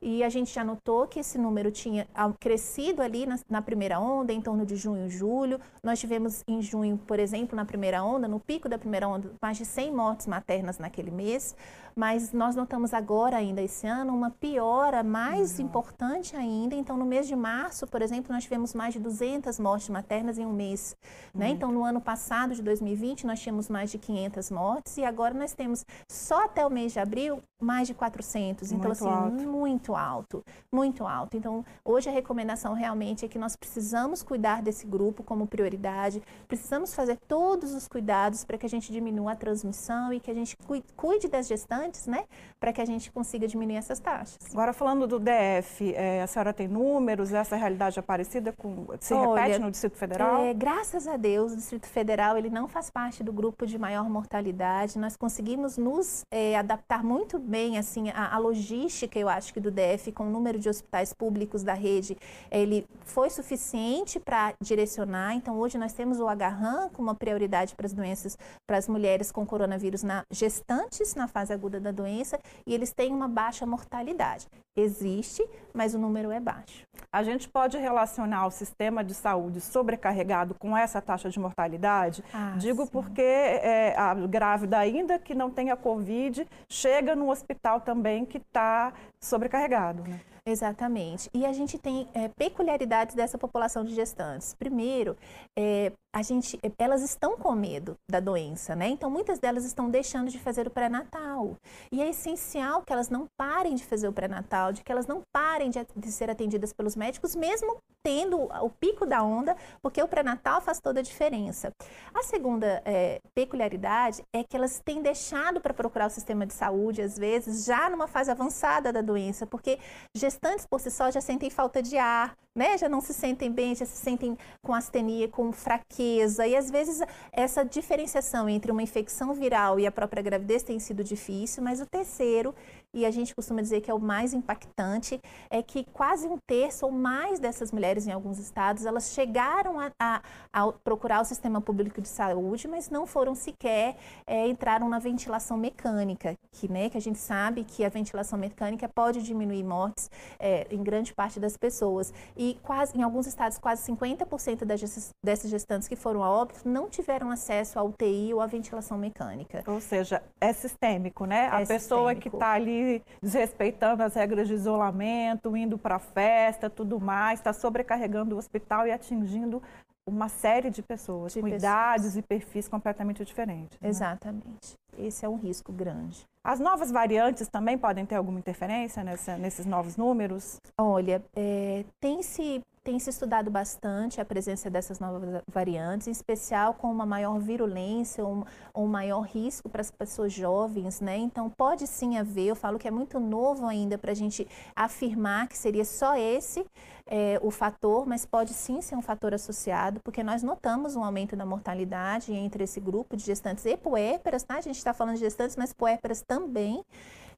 e 0.01 0.23
a 0.23 0.29
gente 0.29 0.53
já 0.53 0.65
notou 0.65 1.07
que 1.07 1.21
esse 1.21 1.39
número 1.39 1.71
tinha 1.71 2.07
crescido 2.39 3.03
ali 3.03 3.27
na, 3.27 3.39
na, 3.49 3.63
primeira 3.63 3.99
onda, 3.99 4.33
em 4.33 4.41
torno 4.41 4.65
de 4.65 4.77
junho 4.77 5.07
e 5.07 5.11
julho. 5.11 5.61
Nós 5.83 5.99
tivemos 5.99 6.43
em 6.47 6.61
junho, 6.63 6.99
por 7.07 7.19
exemplo, 7.19 7.57
na 7.57 7.65
primeira 7.65 8.03
onda, 8.03 8.29
no 8.29 8.41
pico 8.41 8.69
da 8.69 8.79
primeira 8.79 9.09
onda, 9.09 9.33
mais 9.41 9.57
de 9.57 9.65
100 9.65 9.93
mortes 9.93 10.27
maternas 10.27 10.79
naquele 10.79 11.11
mês 11.11 11.55
mas 11.99 12.31
nós 12.31 12.55
notamos 12.55 12.93
agora, 12.93 13.39
ainda 13.39 13.63
esse 13.63 13.87
ano, 13.87 14.15
uma 14.15 14.31
piora 14.31 15.03
mais 15.03 15.59
uhum. 15.59 15.65
importante 15.65 16.37
ainda. 16.37 16.75
Então, 16.75 16.95
no 16.95 17.07
mês 17.07 17.27
de 17.27 17.35
março, 17.35 17.87
por 17.87 18.03
exemplo, 18.03 18.31
nós 18.31 18.45
tivemos 18.45 18.75
mais 18.75 18.93
de 18.93 19.01
200 19.01 19.59
mortes 19.59 19.89
maternas 19.89 20.37
em 20.37 20.45
um 20.45 20.53
mês. 20.53 20.95
Né? 21.35 21.49
Então, 21.49 21.73
no 21.73 21.83
ano 21.83 21.99
passado, 21.99 22.55
de 22.55 22.63
2020, 22.63 23.27
nós 23.27 23.41
tínhamos 23.41 23.71
mais 23.71 23.91
de 23.91 23.97
500 23.97 24.51
mortes 24.51 24.99
e 24.99 25.05
agora 25.05 25.33
nós 25.33 25.55
temos, 25.55 25.87
só 26.07 26.45
até 26.45 26.67
o 26.67 26.71
mês 26.71 26.93
de 26.93 27.01
abril, 27.01 27.41
mais 27.59 27.89
de 27.89 27.95
400. 27.95 28.73
Então, 28.73 28.89
muito 28.89 28.93
assim, 28.93 29.09
alto. 29.09 29.49
muito 29.49 29.95
alto, 29.95 30.45
muito 30.71 31.07
alto. 31.07 31.35
Então, 31.35 31.65
hoje 31.83 32.11
a 32.11 32.13
recomendação 32.13 32.75
realmente 32.75 33.25
é 33.25 33.29
que 33.29 33.39
nós 33.39 33.57
precisamos 33.57 34.23
cuidar 34.23 34.61
desse 34.61 34.87
grupo 34.87 35.23
como 35.23 35.47
prioridade, 35.47 36.23
precisamos 36.47 36.95
fazer 36.95 37.17
todos 37.27 37.73
os 37.73 37.89
cuidados 37.89 38.45
para 38.45 38.59
que 38.59 38.67
a 38.67 38.69
gente 38.69 38.93
diminua 38.93 39.33
a 39.33 39.37
transmissão 39.37 40.13
e 40.13 40.21
que 40.21 40.31
a 40.31 40.35
gente 40.35 40.59
cuide 40.95 41.27
das 41.27 41.49
gestantes 41.49 41.86
antes, 41.87 42.07
né? 42.07 42.25
Para 42.59 42.73
que 42.73 42.81
a 42.81 42.85
gente 42.85 43.11
consiga 43.11 43.47
diminuir 43.47 43.77
essas 43.77 43.99
taxas. 43.99 44.39
Agora, 44.53 44.73
falando 44.73 45.07
do 45.07 45.19
DF, 45.19 45.95
é, 45.95 46.23
a 46.23 46.27
senhora 46.27 46.53
tem 46.53 46.69
números, 46.69 47.33
essa 47.33 47.57
realidade 47.57 47.99
é 47.99 48.03
parecida 48.03 48.53
com. 48.53 48.87
se 49.01 49.15
Olha, 49.15 49.43
repete 49.43 49.59
no 49.61 49.71
Distrito 49.71 49.97
Federal? 49.97 50.45
É, 50.45 50.55
graças 50.55 51.07
a 51.07 51.17
Deus, 51.17 51.53
o 51.53 51.57
Distrito 51.57 51.87
Federal 51.87 52.37
ele 52.37 52.51
não 52.51 52.69
faz 52.69 52.91
parte 52.91 53.23
do 53.23 53.33
grupo 53.33 53.67
de 53.67 53.79
maior 53.79 54.09
mortalidade. 54.09 54.99
Nós 54.99 55.17
conseguimos 55.17 55.77
nos 55.79 56.23
é, 56.33 56.57
adaptar 56.57 57.05
muito 57.05 57.39
bem, 57.39 57.79
assim, 57.79 58.11
a, 58.11 58.35
a, 58.35 58.39
logística, 58.39 59.19
eu 59.19 59.29
acho 59.29 59.53
que 59.53 59.61
do 59.61 59.71
DF, 59.71 60.13
com 60.13 60.25
o 60.25 60.31
número 60.31 60.59
de 60.59 60.69
hospitais 60.69 61.13
públicos 61.13 61.63
da 61.63 61.75
rede, 61.75 62.17
ele 62.51 62.87
foi 63.05 63.31
suficiente 63.31 64.19
para 64.19 64.55
direcionar. 64.61 65.35
Então, 65.35 65.59
hoje 65.59 65.79
nós 65.79 65.93
temos 65.93 66.21
o 66.21 66.29
agarram 66.29 66.89
como 66.91 67.09
uma 67.09 67.15
prioridade 67.15 67.75
para 67.75 67.87
as 67.87 67.93
doenças, 67.93 68.37
para 68.67 68.79
as 68.79 68.89
mulheres 68.89 69.31
com 69.31 69.47
coronavírus 69.47 70.03
na 70.03 70.25
gestantes 70.31 71.15
na 71.15 71.29
fase 71.29 71.53
aguda 71.53 71.76
da 71.81 71.91
doença 71.91 72.39
e 72.67 72.75
eles 72.75 72.93
têm 72.93 73.13
uma 73.13 73.29
baixa 73.29 73.67
mortalidade. 73.67 74.47
Existe, 74.77 75.43
mas 75.73 75.95
o 75.95 75.99
número 75.99 76.31
é 76.31 76.39
baixo. 76.39 76.83
A 77.11 77.23
gente 77.23 77.49
pode 77.49 77.79
relacionar 77.79 78.47
o 78.47 78.51
sistema 78.51 79.03
de 79.03 79.15
saúde 79.15 79.61
sobrecarregado 79.61 80.55
com 80.55 80.77
essa 80.77 81.01
taxa 81.01 81.31
de 81.31 81.41
mortalidade? 81.41 82.23
Ah, 82.33 82.55
Digo 82.59 82.85
sim. 82.85 82.91
porque 82.93 83.23
é, 83.23 83.95
a 83.97 84.13
grávida, 84.15 84.79
ainda 84.79 85.19
que 85.19 85.35
não 85.35 85.51
tenha 85.51 85.77
Covid, 85.77 86.47
chega 86.69 87.17
no 87.17 87.31
hospital 87.31 87.81
também 87.81 88.27
que 88.27 88.37
está 88.37 88.93
sobrecarregado. 89.19 90.03
Né? 90.03 90.21
Exatamente. 90.49 91.29
E 91.35 91.45
a 91.45 91.53
gente 91.53 91.77
tem 91.77 92.07
é, 92.15 92.29
peculiaridades 92.29 93.17
dessa 93.17 93.37
população 93.37 93.85
de 93.85 93.93
gestantes. 93.97 94.55
Primeiro, 94.55 95.17
é, 95.59 95.91
a 96.15 96.23
gente, 96.23 96.59
elas 96.79 97.03
estão 97.03 97.37
com 97.37 97.53
medo 97.53 97.97
da 98.09 98.21
doença, 98.21 98.77
né? 98.77 98.89
Então, 98.89 99.11
muitas 99.11 99.41
delas 99.41 99.65
estão 99.65 99.91
deixando 99.91 100.31
de 100.31 100.39
fazer 100.39 100.67
o 100.69 100.71
pré-natal. 100.71 101.57
E 101.91 102.01
é 102.01 102.09
essencial 102.09 102.83
que 102.83 102.93
elas 102.93 103.11
não 103.11 103.27
parem 103.37 103.75
de 103.75 103.85
fazer 103.85 104.07
o 104.07 104.13
pré-natal, 104.13 104.73
de 104.73 104.85
que 104.85 104.93
elas 104.93 105.07
não 105.07 105.21
parem 105.35 105.69
de, 105.69 105.85
de, 105.97 106.13
ser 106.13 106.31
atendidas 106.31 106.73
pelos 106.73 106.95
médicos, 106.95 107.35
mesmo 107.35 107.77
tendo 108.05 108.41
o 108.41 108.71
pico 108.71 109.05
da 109.05 109.23
onda, 109.23 109.57
porque 109.83 110.01
o 110.01 110.07
pré-natal 110.07 110.61
faz 110.61 110.81
toda 110.81 111.01
a 111.01 111.03
diferença. 111.03 111.71
A 112.15 112.23
segunda 112.23 112.81
é, 112.85 113.19
peculiaridade 113.35 114.23
é 114.35 114.45
que 114.45 114.57
elas 114.57 114.81
têm 114.83 115.03
deixado 115.03 115.61
para 115.61 115.75
procurar 115.75 116.07
o 116.07 116.11
sistema 116.11 116.47
de 116.47 116.55
saúde, 116.55 117.03
às 117.03 117.19
vezes, 117.19 117.65
já 117.65 117.91
numa 117.91 118.07
fase 118.07 118.31
avançada 118.31 118.93
da 118.93 119.03
doença, 119.03 119.45
porque 119.45 119.79
gestantes 120.15 120.36
por 120.69 120.81
si 120.81 120.91
só 120.91 121.11
já 121.11 121.21
sentem 121.21 121.51
falta 121.51 121.83
de 121.83 121.97
ar, 121.97 122.37
né? 122.55 122.79
Já 122.79 122.89
não 122.89 123.01
se 123.01 123.13
sentem 123.13 123.51
bem, 123.51 123.75
já 123.75 123.85
se 123.85 123.97
sentem 123.97 124.37
com 124.63 124.75
astenia, 124.75 125.29
com 125.29 125.53
fraqueza. 125.53 126.47
E 126.47 126.57
às 126.57 126.71
vezes 126.71 127.01
essa 127.33 127.65
diferenciação 127.65 128.49
entre 128.49 128.73
uma 128.73 128.83
infecção 128.83 129.35
viral 129.35 129.79
e 129.79 129.87
a 129.87 129.93
própria 129.93 130.23
gravidez 130.23 130.63
tem 130.63 130.79
sido 130.79 131.05
difícil, 131.05 131.63
mas 131.63 131.81
o 131.81 131.87
terceiro, 131.87 132.55
e 132.97 133.05
a 133.05 133.11
gente 133.11 133.35
costuma 133.35 133.61
dizer 133.61 133.83
que 133.83 133.91
é 133.91 133.95
o 133.95 134.01
mais 134.01 134.33
impactante, 134.33 135.21
é 135.51 135.63
que 135.63 135.85
quase 135.93 136.27
um 136.27 136.39
terço 136.47 136.87
ou 136.87 136.91
mais 136.91 137.39
dessas 137.39 137.71
mulheres 137.71 138.07
em 138.07 138.11
alguns 138.11 138.39
estados, 138.39 138.87
elas 138.87 139.13
chegaram 139.13 139.79
a, 139.79 139.91
a, 140.01 140.23
a 140.51 140.73
procurar 140.73 141.21
o 141.21 141.25
sistema 141.25 141.61
público 141.61 142.01
de 142.01 142.09
saúde, 142.09 142.67
mas 142.67 142.89
não 142.89 143.07
foram 143.07 143.35
sequer, 143.35 143.97
é, 144.27 144.49
entraram 144.49 144.89
na 144.89 144.99
ventilação 144.99 145.59
mecânica, 145.59 146.35
que, 146.51 146.73
né, 146.73 146.89
que 146.89 146.97
a 146.97 147.01
gente 147.01 147.19
sabe 147.19 147.65
que 147.65 147.85
a 147.85 147.91
ventilação 147.91 148.39
mecânica 148.39 148.89
pode 148.89 149.23
diminuir 149.23 149.63
mortes 149.63 150.11
é, 150.39 150.67
em 150.71 150.83
grande 150.83 151.13
parte 151.13 151.39
das 151.39 151.55
pessoas. 151.55 152.15
E 152.35 152.59
quase, 152.63 152.97
em 152.97 153.03
alguns 153.03 153.27
estados, 153.27 153.59
quase 153.59 153.93
50% 153.93 154.65
das, 154.65 155.13
dessas 155.23 155.51
gestantes 155.51 155.87
que 155.87 155.97
foram 155.97 156.25
a 156.25 156.31
óbito 156.31 156.67
não 156.67 156.89
tiveram 156.89 157.31
acesso 157.31 157.79
à 157.79 157.83
UTI 157.83 158.33
ou 158.33 158.41
à 158.41 158.47
ventilação 158.47 158.97
mecânica. 158.97 159.63
Ou 159.67 159.83
seja, 159.83 160.23
é 160.41 160.51
sistêmico, 160.55 161.27
né? 161.27 161.45
É 161.45 161.49
a 161.49 161.67
pessoa 161.67 162.15
sistêmico. 162.15 162.21
que 162.23 162.29
está 162.29 162.53
ali 162.53 162.86
desrespeitando 163.23 164.03
as 164.03 164.15
regras 164.15 164.49
de 164.49 164.55
isolamento, 164.55 165.57
indo 165.57 165.79
para 165.79 165.97
a 165.97 166.01
festa, 166.01 166.69
tudo 166.71 167.01
mais, 167.01 167.41
está 167.41 167.53
sobrecarregando 167.53 168.35
o 168.35 168.39
hospital 168.39 168.87
e 168.87 168.93
atingindo 168.93 169.63
uma 170.09 170.29
série 170.29 170.71
de 170.71 170.83
pessoas 170.83 171.33
de 171.33 171.41
com 171.41 171.47
pessoas. 171.47 171.63
idades 171.63 172.17
e 172.17 172.23
perfis 172.23 172.69
completamente 172.69 173.25
diferentes. 173.25 173.79
Né? 173.81 173.89
Exatamente. 173.89 174.77
Esse 174.97 175.27
é 175.27 175.29
um 175.29 175.37
risco 175.37 175.73
grande. 175.73 176.25
As 176.45 176.61
novas 176.61 176.93
variantes 176.93 177.49
também 177.49 177.77
podem 177.77 178.07
ter 178.07 178.15
alguma 178.15 178.39
interferência 178.39 179.03
nessa, 179.03 179.37
nesses 179.37 179.67
novos 179.67 179.97
números? 179.97 180.61
Olha, 180.79 181.23
é, 181.35 181.85
tem 182.01 182.23
se 182.23 182.63
tem 182.87 183.01
se 183.01 183.11
estudado 183.11 183.51
bastante 183.51 184.21
a 184.21 184.25
presença 184.25 184.71
dessas 184.71 185.01
novas 185.01 185.43
variantes, 185.49 186.07
em 186.07 186.13
especial 186.13 186.73
com 186.73 186.89
uma 186.89 187.05
maior 187.05 187.37
virulência 187.41 188.25
ou 188.25 188.33
um, 188.77 188.85
um 188.85 188.87
maior 188.87 189.23
risco 189.23 189.69
para 189.69 189.81
as 189.81 189.91
pessoas 189.91 190.33
jovens, 190.33 191.01
né? 191.01 191.17
Então, 191.17 191.51
pode 191.51 191.85
sim 191.85 192.17
haver, 192.17 192.47
eu 192.47 192.55
falo 192.55 192.79
que 192.79 192.87
é 192.87 192.91
muito 192.93 193.19
novo 193.19 193.67
ainda 193.67 193.99
para 193.99 194.13
a 194.13 194.15
gente 194.15 194.47
afirmar 194.77 195.49
que 195.49 195.59
seria 195.59 195.85
só 195.85 196.17
esse 196.17 196.65
é, 197.09 197.41
o 197.43 197.51
fator, 197.51 198.07
mas 198.07 198.25
pode 198.25 198.55
sim 198.55 198.81
ser 198.81 198.95
um 198.95 199.03
fator 199.03 199.35
associado, 199.35 199.99
porque 200.05 200.23
nós 200.23 200.45
notamos 200.45 200.95
um 200.95 201.03
aumento 201.03 201.35
da 201.35 201.45
mortalidade 201.45 202.33
entre 202.33 202.63
esse 202.63 202.79
grupo 202.79 203.17
de 203.17 203.25
gestantes 203.25 203.65
e 203.67 203.77
puérperas, 203.77 204.45
tá? 204.45 204.59
A 204.59 204.61
gente 204.61 204.79
está 204.79 204.95
falando 204.95 205.15
de 205.15 205.21
gestantes, 205.23 205.57
mas 205.57 205.73
puérperas 205.73 206.23
também 206.23 206.85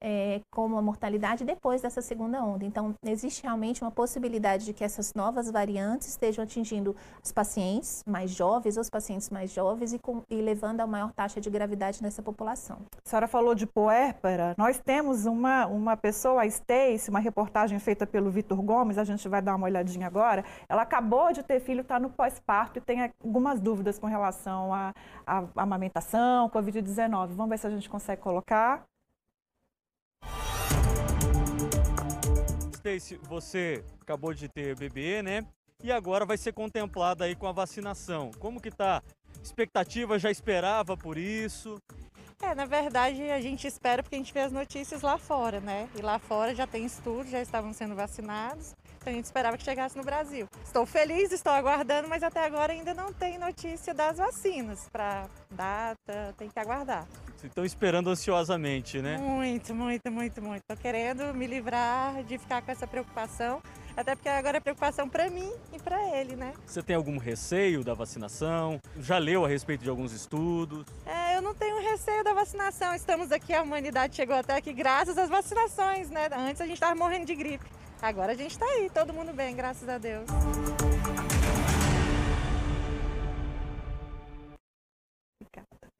é, 0.00 0.40
como 0.50 0.76
a 0.76 0.82
mortalidade 0.82 1.44
depois 1.44 1.82
dessa 1.82 2.00
segunda 2.00 2.42
onda. 2.42 2.64
Então, 2.64 2.94
existe 3.04 3.42
realmente 3.42 3.82
uma 3.82 3.90
possibilidade 3.90 4.64
de 4.64 4.72
que 4.72 4.84
essas 4.84 5.14
novas 5.14 5.50
variantes 5.50 6.08
estejam 6.08 6.44
atingindo 6.44 6.94
os 7.22 7.32
pacientes 7.32 8.02
mais 8.06 8.30
jovens, 8.30 8.76
os 8.76 8.90
pacientes 8.90 9.30
mais 9.30 9.52
jovens 9.52 9.92
e, 9.92 9.98
com, 9.98 10.22
e 10.30 10.36
levando 10.40 10.80
a 10.80 10.86
maior 10.86 11.12
taxa 11.12 11.40
de 11.40 11.50
gravidade 11.50 12.02
nessa 12.02 12.22
população. 12.22 12.78
A 13.04 13.08
senhora 13.08 13.28
falou 13.28 13.54
de 13.54 13.66
puérpera. 13.66 14.54
Nós 14.56 14.78
temos 14.78 15.26
uma, 15.26 15.66
uma 15.66 15.96
pessoa, 15.96 16.42
a 16.42 16.46
Stacy, 16.46 17.10
uma 17.10 17.20
reportagem 17.20 17.78
feita 17.78 18.06
pelo 18.06 18.30
Vitor 18.30 18.60
Gomes, 18.62 18.98
a 18.98 19.04
gente 19.04 19.28
vai 19.28 19.42
dar 19.42 19.56
uma 19.56 19.66
olhadinha 19.66 20.06
agora. 20.06 20.44
Ela 20.68 20.82
acabou 20.82 21.32
de 21.32 21.42
ter 21.42 21.60
filho, 21.60 21.80
está 21.80 21.98
no 21.98 22.10
pós-parto 22.10 22.78
e 22.78 22.80
tem 22.80 23.12
algumas 23.22 23.60
dúvidas 23.60 23.98
com 23.98 24.06
relação 24.06 24.72
à 24.72 24.92
amamentação, 25.56 26.48
Covid-19. 26.50 27.28
Vamos 27.28 27.50
ver 27.50 27.58
se 27.58 27.66
a 27.66 27.70
gente 27.70 27.88
consegue 27.88 28.22
colocar. 28.22 28.84
Stacy, 32.88 33.20
você 33.28 33.84
acabou 34.00 34.32
de 34.32 34.48
ter 34.48 34.74
bebê, 34.74 35.22
né? 35.22 35.44
E 35.82 35.92
agora 35.92 36.24
vai 36.24 36.38
ser 36.38 36.52
contemplada 36.52 37.24
aí 37.24 37.36
com 37.36 37.46
a 37.46 37.52
vacinação. 37.52 38.30
Como 38.38 38.60
que 38.60 38.70
tá? 38.70 39.02
Expectativa, 39.42 40.18
já 40.18 40.30
esperava 40.30 40.96
por 40.96 41.18
isso? 41.18 41.80
É, 42.42 42.54
na 42.54 42.64
verdade 42.64 43.30
a 43.30 43.40
gente 43.40 43.66
espera 43.66 44.02
porque 44.02 44.14
a 44.14 44.18
gente 44.18 44.32
vê 44.32 44.40
as 44.40 44.52
notícias 44.52 45.02
lá 45.02 45.18
fora, 45.18 45.60
né? 45.60 45.88
E 45.96 46.00
lá 46.00 46.18
fora 46.18 46.54
já 46.54 46.66
tem 46.66 46.84
estudos, 46.84 47.30
já 47.30 47.42
estavam 47.42 47.72
sendo 47.72 47.94
vacinados. 47.94 48.74
A 49.08 49.10
gente 49.10 49.24
esperava 49.24 49.56
que 49.56 49.64
chegasse 49.64 49.96
no 49.96 50.04
Brasil. 50.04 50.46
Estou 50.62 50.84
feliz, 50.84 51.32
estou 51.32 51.50
aguardando, 51.50 52.06
mas 52.08 52.22
até 52.22 52.44
agora 52.44 52.74
ainda 52.74 52.92
não 52.92 53.10
tem 53.10 53.38
notícia 53.38 53.94
das 53.94 54.18
vacinas 54.18 54.86
para 54.92 55.26
data, 55.50 56.34
tem 56.36 56.50
que 56.50 56.58
aguardar. 56.58 57.06
Estão 57.42 57.64
esperando 57.64 58.10
ansiosamente, 58.10 59.00
né? 59.00 59.16
Muito, 59.16 59.74
muito, 59.74 60.10
muito, 60.12 60.42
muito. 60.42 60.60
Estou 60.60 60.76
querendo 60.76 61.32
me 61.32 61.46
livrar 61.46 62.22
de 62.24 62.36
ficar 62.36 62.60
com 62.60 62.70
essa 62.70 62.86
preocupação, 62.86 63.62
até 63.96 64.14
porque 64.14 64.28
agora 64.28 64.58
é 64.58 64.60
preocupação 64.60 65.08
para 65.08 65.30
mim 65.30 65.50
e 65.72 65.78
para 65.78 66.18
ele, 66.18 66.36
né? 66.36 66.52
Você 66.66 66.82
tem 66.82 66.94
algum 66.94 67.16
receio 67.16 67.82
da 67.82 67.94
vacinação? 67.94 68.78
Já 69.00 69.16
leu 69.16 69.42
a 69.42 69.48
respeito 69.48 69.84
de 69.84 69.88
alguns 69.88 70.12
estudos? 70.12 70.84
É, 71.06 71.34
eu 71.34 71.40
não 71.40 71.54
tenho 71.54 71.80
receio 71.80 72.22
da 72.22 72.34
vacinação. 72.34 72.94
Estamos 72.94 73.32
aqui, 73.32 73.54
a 73.54 73.62
humanidade 73.62 74.14
chegou 74.14 74.36
até 74.36 74.56
aqui 74.56 74.74
graças 74.74 75.16
às 75.16 75.30
vacinações, 75.30 76.10
né? 76.10 76.28
Antes 76.30 76.60
a 76.60 76.66
gente 76.66 76.74
estava 76.74 76.94
morrendo 76.94 77.24
de 77.24 77.34
gripe. 77.34 77.64
Agora 78.00 78.32
a 78.32 78.34
gente 78.36 78.52
está 78.52 78.64
aí, 78.64 78.88
todo 78.90 79.12
mundo 79.12 79.32
bem, 79.32 79.54
graças 79.56 79.88
a 79.88 79.98
Deus. 79.98 80.28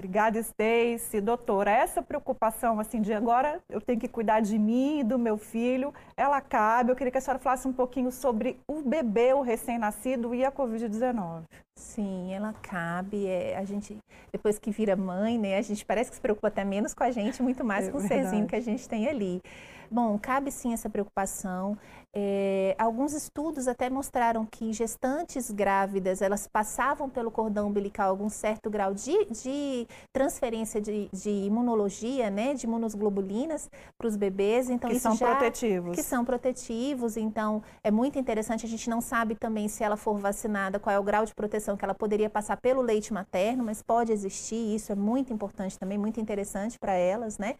Obrigada, 0.01 0.39
Stacy. 0.39 1.21
Doutora, 1.21 1.73
essa 1.73 2.01
preocupação 2.01 2.79
assim 2.79 3.01
de 3.01 3.13
agora 3.13 3.61
eu 3.69 3.81
tenho 3.81 3.99
que 3.99 4.07
cuidar 4.07 4.39
de 4.39 4.57
mim 4.57 5.01
e 5.01 5.05
do 5.05 5.19
meu 5.19 5.37
filho, 5.37 5.93
ela 6.17 6.41
cabe. 6.41 6.93
Eu 6.93 6.97
queria 6.97 7.11
que 7.11 7.19
a 7.19 7.21
senhora 7.21 7.41
falasse 7.41 7.67
um 7.67 7.73
pouquinho 7.73 8.13
sobre 8.13 8.61
o 8.69 8.81
bebê, 8.81 9.33
o 9.35 9.43
recém-nascido 9.43 10.33
e 10.37 10.45
a 10.45 10.53
Covid-19. 10.53 11.43
Sim, 11.77 12.33
ela 12.33 12.55
cabe. 12.63 13.27
É, 13.27 13.57
a 13.57 13.65
gente, 13.65 13.99
depois 14.33 14.57
que 14.57 14.71
vira 14.71 14.95
mãe, 14.95 15.37
né, 15.37 15.59
a 15.59 15.63
gente 15.63 15.85
parece 15.85 16.11
que 16.11 16.17
se 16.17 16.23
preocupa 16.23 16.47
até 16.47 16.65
menos 16.65 16.95
com 16.95 17.03
a 17.03 17.11
gente, 17.11 17.43
muito 17.43 17.65
mais 17.65 17.89
é 17.89 17.91
com 17.91 17.99
o 17.99 18.01
serzinho 18.01 18.47
que 18.47 18.55
a 18.55 18.61
gente 18.61 18.89
tem 18.89 19.09
ali. 19.09 19.43
Bom, 19.91 20.19
cabe 20.19 20.51
sim 20.51 20.73
essa 20.73 20.91
preocupação. 20.91 21.77
É, 22.15 22.75
alguns 22.79 23.13
estudos 23.13 23.69
até 23.69 23.89
mostraram 23.89 24.45
que 24.45 24.73
gestantes 24.73 25.51
grávidas 25.51 26.23
elas 26.23 26.47
passavam 26.47 27.09
pelo 27.09 27.31
cordão 27.31 27.69
umbilical 27.69 28.09
algum 28.11 28.29
certo 28.29 28.71
grau 28.71 28.95
de, 28.95 29.27
de 29.27 29.87
transferência 30.13 30.81
de, 30.81 31.09
de, 31.13 31.31
imunologia, 31.31 32.31
né, 32.31 32.55
de 32.55 32.67
imunoglobulinas 32.67 33.71
para 33.97 34.09
os 34.09 34.17
bebês. 34.17 34.69
Então 34.69 34.91
que 34.91 34.99
são 34.99 35.15
já, 35.15 35.37
protetivos. 35.37 35.95
Que 35.95 36.03
são 36.03 36.25
protetivos. 36.25 37.17
Então 37.17 37.63
é 37.85 37.91
muito 37.91 38.19
interessante. 38.19 38.67
A 38.67 38.69
gente 38.69 38.89
não 38.91 39.01
sabe 39.01 39.35
também 39.35 39.69
se 39.69 39.85
ela 39.85 39.97
for 39.97 40.19
vacinada 40.19 40.79
qual 40.79 40.95
é 40.95 40.99
o 40.99 41.03
grau 41.03 41.25
de 41.25 41.35
proteção 41.35 41.77
que 41.77 41.85
ela 41.85 41.95
poderia 41.95 42.29
passar 42.29 42.57
pelo 42.57 42.83
leite 42.83 43.13
materno, 43.13 43.65
mas 43.65 43.83
pode 43.83 44.13
existir. 44.13 44.75
Isso 44.75 44.93
é 44.93 44.95
muito 44.95 45.33
importante 45.33 45.79
também, 45.79 45.97
muito 45.97 46.21
interessante 46.21 46.79
para 46.79 46.93
elas, 46.93 47.39
né? 47.39 47.55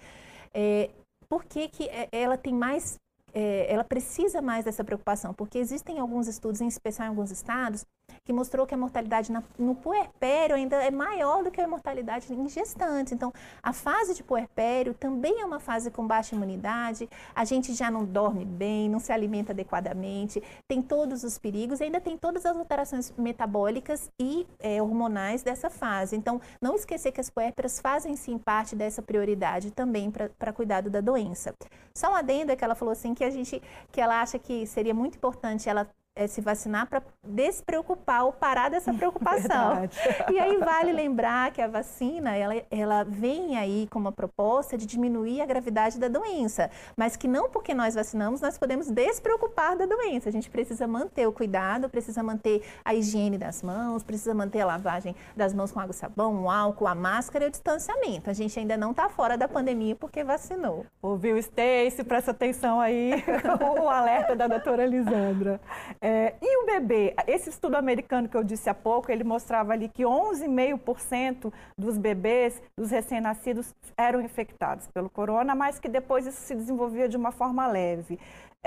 É, 0.55 0.91
por 1.29 1.45
que, 1.45 1.69
que 1.69 1.85
é, 1.89 2.09
ela 2.13 2.37
tem 2.37 2.55
mais 2.55 2.99
é, 3.35 3.73
ela 3.73 3.85
precisa 3.85 4.41
mais 4.41 4.65
dessa 4.65 4.83
preocupação, 4.83 5.35
porque 5.35 5.59
existem 5.59 5.99
alguns 5.99 6.27
estudos, 6.27 6.61
em 6.61 6.67
especial 6.69 7.07
em 7.07 7.11
alguns 7.11 7.31
estados, 7.31 7.85
que 8.25 8.33
mostrou 8.33 8.67
que 8.67 8.75
a 8.75 8.79
mortalidade 8.79 9.33
na, 9.33 9.43
no 9.59 9.75
puerpério 9.75 10.57
ainda 10.57 10.77
é 10.77 10.91
maior 10.91 11.43
do 11.43 11.51
que 11.51 11.61
a 11.61 11.67
mortalidade 11.67 12.33
em 12.33 12.49
gestantes. 12.49 13.13
Então, 13.13 13.33
a 13.63 13.73
fase 13.73 14.15
de 14.15 14.23
puerpério 14.23 14.95
também 14.95 15.41
é 15.41 15.45
uma 15.45 15.61
fase 15.61 15.91
com 15.91 16.07
baixa 16.07 16.35
imunidade, 16.35 17.09
a 17.35 17.45
gente 17.45 17.73
já 17.75 17.91
não 17.91 18.05
dorme 18.05 18.45
bem, 18.45 18.89
não 18.89 18.99
se 18.99 19.13
alimenta 19.13 19.53
adequadamente, 19.53 20.43
tem 20.67 20.83
todos 20.83 21.25
os 21.25 21.39
perigos 21.39 21.81
ainda 21.81 22.01
tem 22.01 22.17
todas 22.17 22.45
as 22.47 22.57
alterações 22.57 23.13
metabólicas 23.17 24.11
e 24.21 24.47
é, 24.59 24.81
hormonais 24.83 25.43
dessa 25.43 25.71
fase. 25.71 26.17
Então, 26.17 26.41
não 26.61 26.75
esquecer 26.75 27.13
que 27.13 27.21
as 27.21 27.31
puérperas 27.31 27.81
fazem 27.81 28.17
sim 28.17 28.39
parte 28.39 28.77
dessa 28.77 29.03
prioridade 29.03 29.71
também 29.71 30.11
para 30.11 30.53
cuidado 30.53 30.91
da 30.91 31.01
doença. 31.01 31.55
Só 31.95 32.13
um 32.13 32.15
adendo 32.15 32.53
é 32.53 32.57
que 32.57 32.65
ela 32.65 32.75
falou 32.75 32.93
assim 32.93 33.15
que 33.15 33.25
a 33.25 33.31
gente, 33.31 33.63
que 33.91 34.01
ela 34.01 34.21
acha 34.21 34.39
que 34.39 34.67
seria 34.67 34.95
muito 34.95 35.17
importante 35.17 35.69
ela 35.69 35.89
é, 36.19 36.27
se 36.27 36.41
vacinar 36.41 36.89
para 36.89 37.01
despreocupar 37.25 38.25
ou 38.25 38.33
parar 38.33 38.69
dessa 38.69 38.93
preocupação. 38.93 39.89
e 40.29 40.39
aí 40.39 40.59
vale 40.59 40.93
lembrar 40.93 41.53
que 41.53 41.63
a 41.63 41.69
vacina, 41.69 42.37
ela, 42.37 42.55
ela 42.71 43.05
vem 43.05 43.57
aí 43.57 43.87
com 43.89 44.01
uma 44.01 44.11
proposta 44.11 44.77
de 44.77 44.85
diminuir 44.85 45.41
a 45.41 45.47
gravidade 45.47 45.99
da 45.99 46.09
doença, 46.09 46.71
mas 46.97 47.17
que 47.17 47.29
não 47.29 47.49
porque 47.49 47.73
nós 47.73 47.95
vacinamos, 47.95 48.41
nós 48.41 48.59
podemos 48.59 48.91
despreocupar 48.91 49.77
da 49.77 49.87
doença. 49.87 50.29
A 50.29 50.33
gente 50.33 50.51
precisa 50.51 50.89
manter 50.89 51.29
o 51.29 51.33
cuidado, 51.33 51.89
precisa 51.89 52.21
manter 52.21 52.63
a 52.85 52.95
higiene 52.95 53.39
das 53.39 53.63
mãos, 53.63 54.03
precisa 54.03 54.35
manter 54.35 54.63
a 54.63 54.67
lavagem 54.67 55.15
das 55.37 55.55
mãos 55.55 55.71
com 55.71 55.79
água 55.79 55.93
e 55.93 55.95
sabão, 55.95 56.43
o 56.43 56.51
álcool, 56.51 56.89
a 56.89 56.97
máscara 56.97 57.45
e 57.45 57.49
o 57.49 57.51
distanciamento. 57.51 58.29
A 58.29 58.33
gente 58.33 58.59
ainda 58.59 58.77
não 58.77 58.91
está 58.91 59.09
fora 59.09 59.39
da 59.39 59.47
pandemia 59.47 59.95
porque 59.95 60.25
vacinou. 60.25 60.85
Ouviu, 61.01 61.39
Stacy? 61.39 62.03
Presta 62.03 62.33
atenção 62.33 62.81
aí, 62.81 63.13
o 63.81 63.89
alerta 63.89 64.35
da 64.35 64.49
doutora 64.49 64.85
Lisandra. 64.85 65.61
É, 66.01 66.08
e 66.41 66.63
o 66.63 66.67
bebê? 66.67 67.15
Esse 67.27 67.51
estudo 67.51 67.77
americano 67.77 68.29
que 68.29 68.37
eu 68.37 68.45
disse 68.45 68.69
há 68.71 68.75
pouco, 68.75 69.11
ele 69.11 69.25
mostrava 69.25 69.73
ali 69.73 69.89
que 69.89 70.03
11,5% 70.03 71.53
dos 71.77 71.97
bebês, 71.97 72.61
dos 72.77 72.91
recém-nascidos, 72.91 73.75
eram 73.97 74.21
infectados 74.21 74.87
pelo 74.89 75.09
corona, 75.11 75.55
mas 75.55 75.79
que 75.79 75.89
depois 75.89 76.27
isso 76.27 76.41
se 76.41 76.55
desenvolvia 76.55 77.09
de 77.09 77.17
uma 77.17 77.33
forma 77.33 77.67
leve 77.67 78.19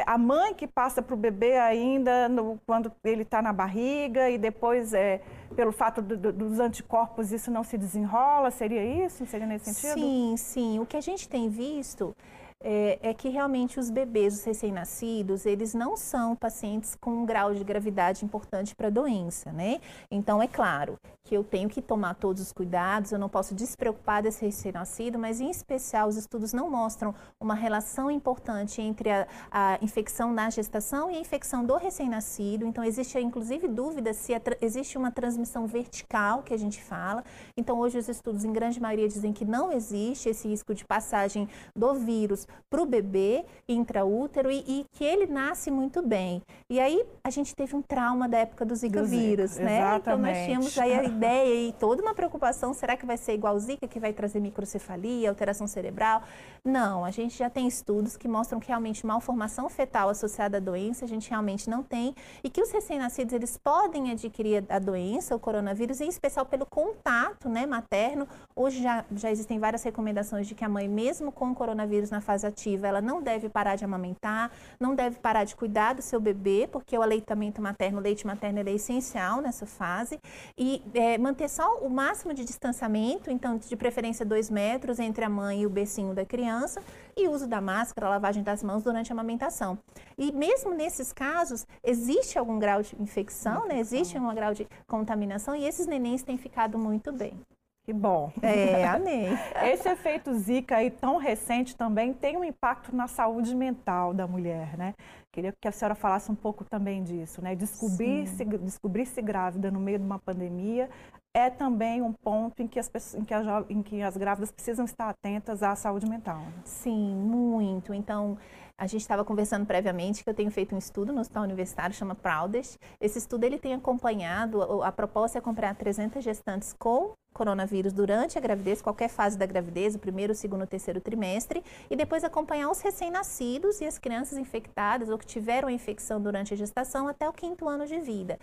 a 0.05 0.17
mãe 0.17 0.53
que 0.53 0.67
passa 0.67 1.01
para 1.01 1.13
o 1.13 1.17
bebê 1.17 1.57
ainda 1.57 2.29
no, 2.29 2.59
quando 2.65 2.91
ele 3.03 3.23
está 3.23 3.41
na 3.41 3.51
barriga 3.51 4.29
e 4.29 4.37
depois, 4.37 4.93
é, 4.93 5.21
pelo 5.55 5.71
fato 5.71 6.01
do, 6.01 6.17
do, 6.17 6.31
dos 6.31 6.59
anticorpos, 6.59 7.31
isso 7.31 7.51
não 7.51 7.63
se 7.63 7.77
desenrola? 7.77 8.51
Seria 8.51 8.83
isso? 9.05 9.25
Seria 9.25 9.45
nesse 9.45 9.73
sentido? 9.73 9.99
Sim, 9.99 10.35
sim. 10.37 10.79
O 10.79 10.85
que 10.85 10.97
a 10.97 11.01
gente 11.01 11.27
tem 11.27 11.49
visto 11.49 12.15
é, 12.63 12.99
é, 13.01 13.13
que 13.13 13.29
realmente 13.29 13.79
os 13.79 13.89
bebês, 13.89 14.35
os 14.35 14.43
recém-nascidos, 14.43 15.45
eles 15.45 15.73
não 15.73 15.97
são 15.97 16.35
pacientes 16.35 16.95
com 16.95 17.11
um 17.11 17.25
grau 17.25 17.53
de 17.53 17.63
gravidade 17.63 18.23
importante 18.23 18.75
para 18.75 18.87
a 18.87 18.91
doença, 18.91 19.51
né? 19.51 19.79
Então, 20.09 20.41
é 20.41 20.47
claro 20.47 20.97
que 21.23 21.35
eu 21.35 21.43
tenho 21.43 21.69
que 21.69 21.81
tomar 21.81 22.15
todos 22.15 22.41
os 22.41 22.51
cuidados, 22.51 23.11
eu 23.11 23.19
não 23.19 23.29
posso 23.29 23.53
despreocupar 23.53 24.23
desse 24.23 24.45
recém-nascido, 24.45 25.17
mas 25.17 25.39
em 25.39 25.49
especial 25.49 26.07
os 26.07 26.17
estudos 26.17 26.51
não 26.51 26.69
mostram 26.69 27.13
uma 27.39 27.53
relação 27.53 28.09
importante 28.09 28.81
entre 28.81 29.09
a, 29.09 29.27
a 29.51 29.77
infecção 29.81 30.33
na 30.33 30.49
gestação 30.49 31.09
e 31.11 31.15
a 31.15 31.19
infecção 31.19 31.65
do 31.65 31.75
recém-nascido. 31.77 32.65
Então, 32.65 32.83
existe 32.83 33.19
inclusive 33.19 33.67
dúvida 33.67 34.13
se 34.13 34.33
existe 34.61 34.97
uma 34.97 35.11
transmissão 35.11 35.67
vertical 35.67 36.43
que 36.43 36.53
a 36.53 36.57
gente 36.57 36.81
fala. 36.81 37.23
Então, 37.55 37.79
hoje 37.79 37.97
os 37.97 38.09
estudos, 38.09 38.43
em 38.43 38.51
grande 38.51 38.81
maioria, 38.81 39.07
dizem 39.07 39.33
que 39.33 39.45
não 39.45 39.71
existe 39.71 40.29
esse 40.29 40.47
risco 40.47 40.73
de 40.73 40.85
passagem 40.85 41.47
do 41.75 41.93
vírus 41.93 42.47
para 42.69 42.81
o 42.81 42.85
bebê 42.85 43.43
intraútero 43.67 44.49
e, 44.49 44.63
e, 44.67 44.85
que 44.91 45.03
ele 45.03 45.27
nasce 45.27 45.69
muito 45.69 46.01
bem. 46.01 46.41
E 46.69 46.79
aí 46.79 47.05
a 47.23 47.29
gente 47.29 47.53
teve 47.53 47.75
um 47.75 47.81
trauma 47.81 48.29
da 48.29 48.39
época 48.39 48.65
do 48.65 48.73
Zika 48.75 49.01
do 49.01 49.07
vírus, 49.07 49.51
Zika, 49.51 49.65
né? 49.65 49.77
Exatamente. 49.77 50.01
Então 50.01 50.17
nós 50.19 50.45
tínhamos 50.45 50.77
aí 50.77 50.93
a 50.93 51.03
ideia 51.03 51.69
e 51.69 51.73
toda 51.73 52.01
uma 52.01 52.13
preocupação, 52.13 52.73
será 52.73 52.95
que 52.95 53.05
vai 53.05 53.17
ser 53.17 53.33
igual 53.33 53.57
Zika, 53.59 53.87
que 53.87 53.99
vai 53.99 54.13
trazer 54.13 54.39
microcefalia, 54.39 55.29
alteração 55.29 55.67
cerebral? 55.67 56.23
Não, 56.63 57.03
a 57.03 57.11
gente 57.11 57.37
já 57.37 57.49
tem 57.49 57.67
estudos 57.67 58.15
que 58.15 58.27
mostram 58.27 58.59
que 58.59 58.67
realmente 58.67 59.05
malformação 59.05 59.67
fetal 59.69 60.09
associada 60.09 60.57
à 60.57 60.59
doença 60.59 61.05
a 61.05 61.07
gente 61.07 61.29
realmente 61.29 61.69
não 61.69 61.83
tem 61.83 62.15
e 62.43 62.49
que 62.49 62.61
os 62.61 62.71
recém-nascidos 62.71 63.33
eles 63.33 63.57
podem 63.57 64.11
adquirir 64.11 64.63
a 64.69 64.79
doença, 64.79 65.35
o 65.35 65.39
coronavírus, 65.39 65.99
em 65.99 66.07
especial 66.07 66.45
pelo 66.45 66.65
contato 66.65 67.49
né, 67.49 67.65
materno. 67.65 68.27
Hoje 68.55 68.81
já, 68.81 69.03
já 69.11 69.31
existem 69.31 69.59
várias 69.59 69.83
recomendações 69.83 70.47
de 70.47 70.55
que 70.55 70.63
a 70.63 70.69
mãe, 70.69 70.87
mesmo 70.87 71.31
com 71.31 71.51
o 71.51 71.55
coronavírus 71.55 72.09
na 72.09 72.21
fase 72.21 72.40
ativa, 72.47 72.87
ela 72.87 73.01
não 73.01 73.21
deve 73.21 73.49
parar 73.49 73.75
de 73.75 73.85
amamentar, 73.85 74.51
não 74.79 74.95
deve 74.95 75.19
parar 75.19 75.43
de 75.43 75.55
cuidar 75.55 75.93
do 75.93 76.01
seu 76.01 76.19
bebê, 76.19 76.67
porque 76.71 76.97
o 76.97 77.01
aleitamento 77.01 77.61
materno, 77.61 77.99
o 77.99 78.01
leite 78.01 78.25
materno 78.25 78.59
é 78.59 78.71
essencial 78.71 79.41
nessa 79.41 79.65
fase, 79.65 80.19
e 80.57 80.81
é, 80.93 81.17
manter 81.17 81.49
só 81.49 81.79
o 81.79 81.89
máximo 81.89 82.33
de 82.33 82.43
distanciamento, 82.43 83.29
então 83.29 83.57
de 83.57 83.75
preferência 83.75 84.25
dois 84.25 84.49
metros 84.49 84.99
entre 84.99 85.23
a 85.23 85.29
mãe 85.29 85.61
e 85.61 85.65
o 85.65 85.69
becinho 85.69 86.13
da 86.13 86.25
criança, 86.25 86.81
e 87.15 87.27
uso 87.27 87.47
da 87.47 87.61
máscara, 87.61 88.09
lavagem 88.09 88.43
das 88.43 88.63
mãos 88.63 88.83
durante 88.83 89.11
a 89.11 89.13
amamentação. 89.15 89.77
E 90.17 90.31
mesmo 90.31 90.73
nesses 90.73 91.11
casos, 91.11 91.65
existe 91.83 92.37
algum 92.37 92.57
grau 92.59 92.81
de 92.81 92.95
infecção, 92.99 93.67
né? 93.67 93.79
existe 93.79 94.17
um 94.17 94.33
grau 94.33 94.53
de 94.53 94.67
contaminação, 94.87 95.55
e 95.55 95.65
esses 95.65 95.87
nenéns 95.87 96.23
têm 96.23 96.37
ficado 96.37 96.77
muito 96.77 97.11
bem. 97.11 97.39
Que 97.83 97.93
bom. 97.93 98.31
É, 98.41 98.87
amém. 98.87 99.27
Esse 99.63 99.89
efeito 99.89 100.33
Zika 100.33 100.77
aí 100.77 100.91
tão 100.91 101.17
recente 101.17 101.75
também 101.75 102.13
tem 102.13 102.37
um 102.37 102.43
impacto 102.43 102.95
na 102.95 103.07
saúde 103.07 103.55
mental 103.55 104.13
da 104.13 104.27
mulher, 104.27 104.77
né? 104.77 104.93
Queria 105.31 105.53
que 105.59 105.67
a 105.67 105.71
senhora 105.71 105.95
falasse 105.95 106.29
um 106.31 106.35
pouco 106.35 106.65
também 106.65 107.03
disso, 107.03 107.41
né? 107.41 107.55
Descobrir-se 107.55 108.43
descobrir 108.45 109.05
-se 109.05 109.21
grávida 109.21 109.71
no 109.71 109.79
meio 109.79 109.97
de 109.97 110.05
uma 110.05 110.19
pandemia 110.19 110.89
é 111.33 111.49
também 111.49 112.01
um 112.01 112.11
ponto 112.11 112.61
em 112.61 112.67
que 112.67 112.77
as, 112.77 112.89
pessoas, 112.89 113.21
em 113.21 113.25
que, 113.25 113.33
a, 113.33 113.65
em 113.69 113.81
que 113.81 114.01
as 114.01 114.17
grávidas 114.17 114.51
precisam 114.51 114.83
estar 114.83 115.09
atentas 115.09 115.63
à 115.63 115.75
saúde 115.75 116.05
mental. 116.05 116.39
Né? 116.39 116.53
Sim, 116.65 117.15
muito. 117.15 117.93
Então, 117.93 118.37
a 118.77 118.87
gente 118.87 119.01
estava 119.01 119.23
conversando 119.23 119.65
previamente 119.65 120.23
que 120.23 120.29
eu 120.29 120.33
tenho 120.33 120.51
feito 120.51 120.75
um 120.75 120.77
estudo 120.77 121.13
no 121.13 121.21
Hospital 121.21 121.43
Universitário, 121.43 121.95
chama 121.95 122.15
Proudest. 122.15 122.77
Esse 122.99 123.17
estudo 123.17 123.43
ele 123.43 123.57
tem 123.57 123.73
acompanhado, 123.73 124.81
a 124.83 124.91
proposta 124.91 125.37
é 125.37 125.39
acompanhar 125.39 125.75
300 125.75 126.23
gestantes 126.23 126.73
com 126.77 127.13
coronavírus 127.33 127.93
durante 127.93 128.37
a 128.37 128.41
gravidez, 128.41 128.81
qualquer 128.81 129.07
fase 129.07 129.37
da 129.37 129.45
gravidez, 129.45 129.95
o 129.95 129.99
primeiro, 129.99 130.33
o 130.33 130.35
segundo, 130.35 130.63
o 130.63 130.67
terceiro 130.67 130.99
trimestre, 130.99 131.63
e 131.89 131.95
depois 131.95 132.23
acompanhar 132.23 132.69
os 132.69 132.81
recém-nascidos 132.81 133.79
e 133.81 133.85
as 133.85 133.97
crianças 133.97 134.37
infectadas 134.37 135.09
ou 135.09 135.17
que 135.17 135.25
tiveram 135.25 135.69
a 135.69 135.71
infecção 135.71 136.21
durante 136.21 136.53
a 136.53 136.57
gestação 136.57 137.07
até 137.07 137.27
o 137.27 137.33
quinto 137.33 137.67
ano 137.67 137.87
de 137.87 137.99
vida. 137.99 138.37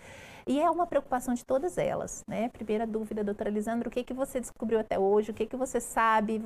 E 0.47 0.59
é 0.59 0.67
uma 0.67 0.87
preocupação 0.87 1.35
de 1.35 1.45
todas 1.45 1.77
elas, 1.77 2.23
né? 2.27 2.49
Primeira 2.49 2.87
dúvida, 2.87 3.23
doutora 3.23 3.51
Lisandra, 3.51 3.87
o 3.87 3.91
que, 3.91 4.03
que 4.03 4.15
você 4.15 4.39
descobriu 4.39 4.79
até 4.79 4.97
hoje? 4.97 5.29
O 5.29 5.33
que, 5.33 5.45
que 5.45 5.55
você 5.55 5.79
sabe? 5.79 6.41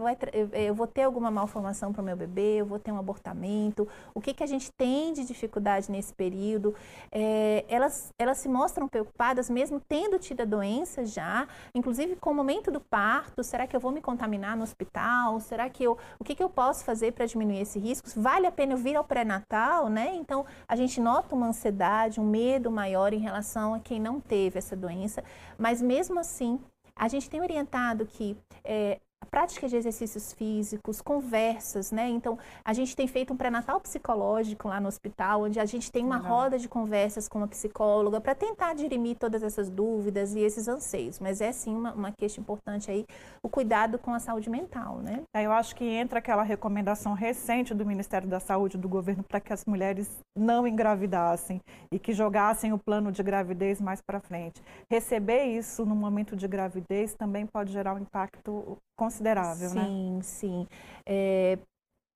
Eu 0.52 0.76
vou 0.76 0.86
ter 0.86 1.04
alguma 1.04 1.32
malformação 1.32 1.94
para 1.94 2.02
o 2.02 2.06
meu 2.06 2.18
bebê? 2.18 2.58
Eu 2.58 2.66
vou 2.66 2.78
ter 2.78 2.92
um 2.92 2.98
abortamento? 2.98 3.73
O 4.14 4.22
que, 4.22 4.34
que 4.34 4.44
a 4.44 4.48
gente 4.48 4.72
tem 4.72 5.14
de 5.14 5.26
dificuldade 5.26 5.92
nesse 5.92 6.14
período? 6.14 6.76
É, 7.12 7.66
elas, 7.68 8.14
elas 8.20 8.38
se 8.38 8.48
mostram 8.48 8.88
preocupadas 8.88 9.50
mesmo 9.50 9.80
tendo 9.80 10.20
tido 10.20 10.42
a 10.42 10.46
doença 10.46 11.06
já, 11.06 11.48
inclusive 11.74 12.16
com 12.16 12.32
o 12.32 12.36
momento 12.36 12.72
do 12.72 12.80
parto, 12.80 13.44
será 13.44 13.66
que 13.66 13.76
eu 13.76 13.80
vou 13.80 13.92
me 13.92 14.02
contaminar 14.02 14.56
no 14.56 14.64
hospital? 14.64 15.40
Será 15.40 15.70
que 15.70 15.84
eu, 15.84 15.98
o 16.20 16.24
que, 16.24 16.36
que 16.36 16.44
eu 16.44 16.50
posso 16.50 16.84
fazer 16.84 17.14
para 17.14 17.26
diminuir 17.26 17.62
esse 17.62 17.80
risco? 17.80 18.08
Vale 18.16 18.46
a 18.46 18.52
pena 18.52 18.74
eu 18.74 18.78
vir 18.78 18.96
ao 18.96 19.04
pré-natal, 19.04 19.90
né? 19.90 20.16
Então, 20.16 20.46
a 20.68 20.76
gente 20.76 21.00
nota 21.02 21.36
uma 21.36 21.48
ansiedade, 21.48 22.20
um 22.20 22.26
medo 22.26 22.70
maior 22.70 23.14
em 23.14 23.20
relação 23.20 23.74
a 23.74 23.80
quem 23.80 24.00
não 24.00 24.20
teve 24.20 24.58
essa 24.58 24.76
doença, 24.76 25.24
mas 25.58 25.82
mesmo 25.82 26.20
assim, 26.20 26.60
a 26.96 27.08
gente 27.08 27.30
tem 27.30 27.42
orientado 27.42 28.06
que 28.06 28.38
é, 28.64 29.00
prática 29.26 29.68
de 29.68 29.76
exercícios 29.76 30.34
físicos, 30.34 31.02
conversas, 31.02 31.92
né? 31.92 32.08
Então, 32.10 32.38
a 32.64 32.74
gente 32.74 32.96
tem 32.96 33.08
feito 33.08 33.34
um 33.34 33.38
pré-natal 33.38 33.80
psicológico 33.80 34.68
lá 34.68 34.80
no 34.80 34.88
hospital, 34.88 35.44
onde 35.44 35.60
a 35.60 35.66
gente 35.66 35.92
tem 35.92 36.06
uma 36.06 36.18
Legal. 36.18 36.32
roda 36.32 36.60
de 36.60 36.68
conversas 36.68 37.28
com 37.28 37.40
uma 37.40 37.48
psicóloga 37.48 38.20
para 38.20 38.36
tentar 38.36 38.74
dirimir 38.74 39.18
todas 39.18 39.44
essas 39.44 39.70
dúvidas 39.70 40.36
e 40.36 40.40
esses 40.40 40.68
anseios. 40.68 41.20
Mas 41.20 41.42
é 41.42 41.52
sim 41.52 41.76
uma, 41.76 41.94
uma 41.94 42.12
queixa 42.12 42.40
importante 42.40 42.90
aí, 42.90 43.06
o 43.42 43.50
cuidado 43.50 43.98
com 43.98 44.14
a 44.14 44.20
saúde 44.20 44.50
mental, 44.50 44.98
né? 44.98 45.22
É, 45.34 45.44
eu 45.44 45.52
acho 45.52 45.76
que 45.76 45.86
entra 45.86 46.20
aquela 46.20 46.44
recomendação 46.44 47.14
recente 47.14 47.74
do 47.74 47.86
Ministério 47.86 48.28
da 48.28 48.40
Saúde 48.40 48.78
do 48.78 48.90
governo 48.90 49.24
para 49.24 49.40
que 49.40 49.54
as 49.54 49.66
mulheres 49.66 50.10
não 50.36 50.68
engravidassem 50.68 51.62
e 51.92 52.00
que 52.00 52.14
jogassem 52.14 52.74
o 52.74 52.78
plano 52.78 53.12
de 53.12 53.22
gravidez 53.22 53.80
mais 53.80 54.02
para 54.02 54.20
frente. 54.20 54.62
Receber 54.90 55.46
isso 55.46 55.86
no 55.86 55.96
momento 55.96 56.36
de 56.36 56.48
gravidez 56.48 57.14
também 57.14 57.46
pode 57.46 57.72
gerar 57.72 57.94
um 57.94 58.00
impacto 58.00 58.78
considerável, 58.96 59.70
sim, 59.70 59.76
né? 59.76 59.92
Sim, 59.92 60.20
sim. 60.24 60.68
É, 61.06 61.58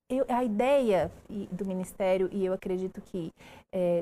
eu, 0.09 0.25
a 0.29 0.43
ideia 0.43 1.11
do 1.51 1.65
Ministério, 1.65 2.29
e 2.31 2.45
eu 2.45 2.53
acredito 2.53 3.01
que 3.01 3.33
é, 3.73 4.01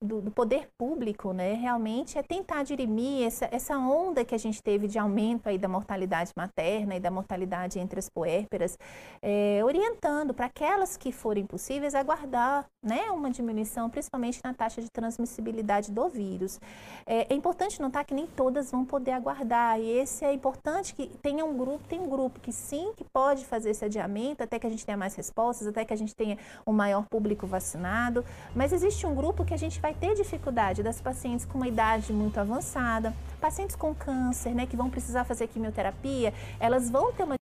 do, 0.00 0.20
do, 0.20 0.30
poder 0.30 0.68
público, 0.78 1.32
né, 1.32 1.54
realmente 1.54 2.16
é 2.16 2.22
tentar 2.22 2.62
dirimir 2.62 3.26
essa, 3.26 3.48
essa 3.50 3.76
onda 3.76 4.24
que 4.24 4.34
a 4.34 4.38
gente 4.38 4.62
teve 4.62 4.86
de 4.86 4.98
aumento 4.98 5.48
aí 5.48 5.58
da 5.58 5.66
mortalidade 5.66 6.30
materna 6.36 6.94
e 6.94 7.00
da 7.00 7.10
mortalidade 7.10 7.80
entre 7.80 7.98
as 7.98 8.08
puérperas, 8.08 8.78
é, 9.20 9.60
orientando 9.64 10.32
para 10.32 10.46
aquelas 10.46 10.96
que 10.96 11.10
forem 11.10 11.44
possíveis 11.44 11.96
aguardar 11.96 12.64
né, 12.80 13.10
uma 13.10 13.28
diminuição, 13.28 13.90
principalmente 13.90 14.40
na 14.44 14.54
taxa 14.54 14.80
de 14.80 14.88
transmissibilidade 14.90 15.90
do 15.90 16.08
vírus. 16.08 16.60
É, 17.04 17.32
é 17.32 17.34
importante 17.34 17.82
notar 17.82 18.04
que 18.04 18.14
nem 18.14 18.28
todas 18.28 18.70
vão 18.70 18.84
poder 18.84 19.12
aguardar, 19.12 19.80
e 19.80 19.90
esse 19.90 20.24
é 20.24 20.32
importante 20.32 20.94
que 20.94 21.08
tenha 21.20 21.44
um 21.44 21.56
grupo, 21.56 21.84
tem 21.88 22.00
um 22.00 22.08
grupo 22.08 22.38
que 22.38 22.52
sim, 22.52 22.92
que 22.96 23.04
pode 23.12 23.44
fazer 23.44 23.70
esse 23.70 23.84
adiamento 23.84 24.44
até 24.44 24.60
que 24.60 24.66
a 24.66 24.70
gente 24.70 24.86
tenha 24.86 24.96
mais 24.96 25.16
respostas, 25.32 25.66
até 25.66 25.84
que 25.84 25.92
a 25.94 25.96
gente 25.96 26.14
tenha 26.14 26.36
um 26.66 26.72
maior 26.72 27.06
público 27.06 27.46
vacinado, 27.46 28.24
mas 28.54 28.72
existe 28.72 29.06
um 29.06 29.14
grupo 29.14 29.44
que 29.44 29.54
a 29.54 29.56
gente 29.56 29.80
vai 29.80 29.94
ter 29.94 30.14
dificuldade 30.14 30.82
das 30.82 31.00
pacientes 31.00 31.46
com 31.46 31.56
uma 31.56 31.66
idade 31.66 32.12
muito 32.12 32.38
avançada, 32.38 33.14
pacientes 33.40 33.74
com 33.74 33.94
câncer, 33.94 34.54
né, 34.54 34.66
que 34.66 34.76
vão 34.76 34.90
precisar 34.90 35.24
fazer 35.24 35.48
quimioterapia, 35.48 36.34
elas 36.60 36.90
vão 36.90 37.12
ter 37.12 37.24
uma 37.24 37.41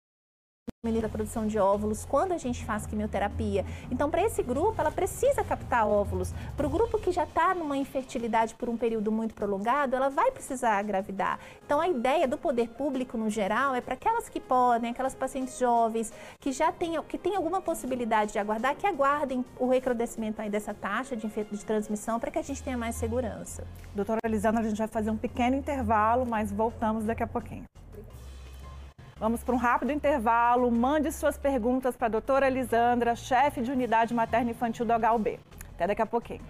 da 1.01 1.09
produção 1.09 1.45
de 1.45 1.59
óvulos 1.59 2.05
quando 2.05 2.31
a 2.31 2.37
gente 2.37 2.63
faz 2.63 2.85
quimioterapia. 2.85 3.65
Então, 3.91 4.09
para 4.09 4.21
esse 4.21 4.41
grupo, 4.41 4.79
ela 4.79 4.91
precisa 4.91 5.43
captar 5.43 5.85
óvulos. 5.85 6.33
Para 6.55 6.65
o 6.65 6.69
grupo 6.69 6.97
que 6.97 7.11
já 7.11 7.25
está 7.25 7.53
numa 7.53 7.75
infertilidade 7.75 8.55
por 8.55 8.69
um 8.69 8.77
período 8.77 9.11
muito 9.11 9.35
prolongado, 9.35 9.95
ela 9.95 10.09
vai 10.09 10.31
precisar 10.31 10.81
engravidar. 10.81 11.39
Então, 11.65 11.81
a 11.81 11.89
ideia 11.89 12.27
do 12.27 12.37
poder 12.37 12.69
público 12.69 13.17
no 13.17 13.29
geral 13.29 13.75
é 13.75 13.81
para 13.81 13.95
aquelas 13.95 14.29
que 14.29 14.39
podem, 14.39 14.91
aquelas 14.91 15.13
pacientes 15.13 15.59
jovens 15.59 16.13
que 16.39 16.53
já 16.53 16.71
têm, 16.71 17.01
que 17.03 17.17
têm 17.17 17.35
alguma 17.35 17.61
possibilidade 17.61 18.31
de 18.31 18.39
aguardar, 18.39 18.75
que 18.75 18.87
aguardem 18.87 19.43
o 19.59 19.67
recrudescimento 19.67 20.41
aí 20.41 20.49
dessa 20.49 20.73
taxa 20.73 21.17
de, 21.17 21.27
de 21.27 21.65
transmissão 21.65 22.19
para 22.19 22.31
que 22.31 22.39
a 22.39 22.43
gente 22.43 22.63
tenha 22.63 22.77
mais 22.77 22.95
segurança. 22.95 23.67
Doutora 23.93 24.19
Elisandra, 24.23 24.61
a 24.61 24.69
gente 24.69 24.77
vai 24.77 24.87
fazer 24.87 25.11
um 25.11 25.17
pequeno 25.17 25.55
intervalo, 25.57 26.25
mas 26.25 26.51
voltamos 26.51 27.03
daqui 27.03 27.23
a 27.23 27.27
pouquinho. 27.27 27.65
Vamos 29.19 29.43
para 29.43 29.55
um 29.55 29.57
rápido 29.57 29.91
intervalo. 29.91 30.69
Mande 30.71 31.11
suas 31.11 31.37
perguntas 31.39 31.97
para 31.97 32.05
a 32.05 32.09
doutora 32.09 32.45
Elisandra, 32.45 33.15
chefe 33.15 33.61
de 33.61 33.71
unidade 33.71 34.13
materna 34.13 34.51
infantil 34.51 34.85
do 34.85 34.93
HUB. 34.93 35.39
Até 35.73 35.87
daqui 35.87 36.01
a 36.03 36.05
pouquinho. 36.05 36.41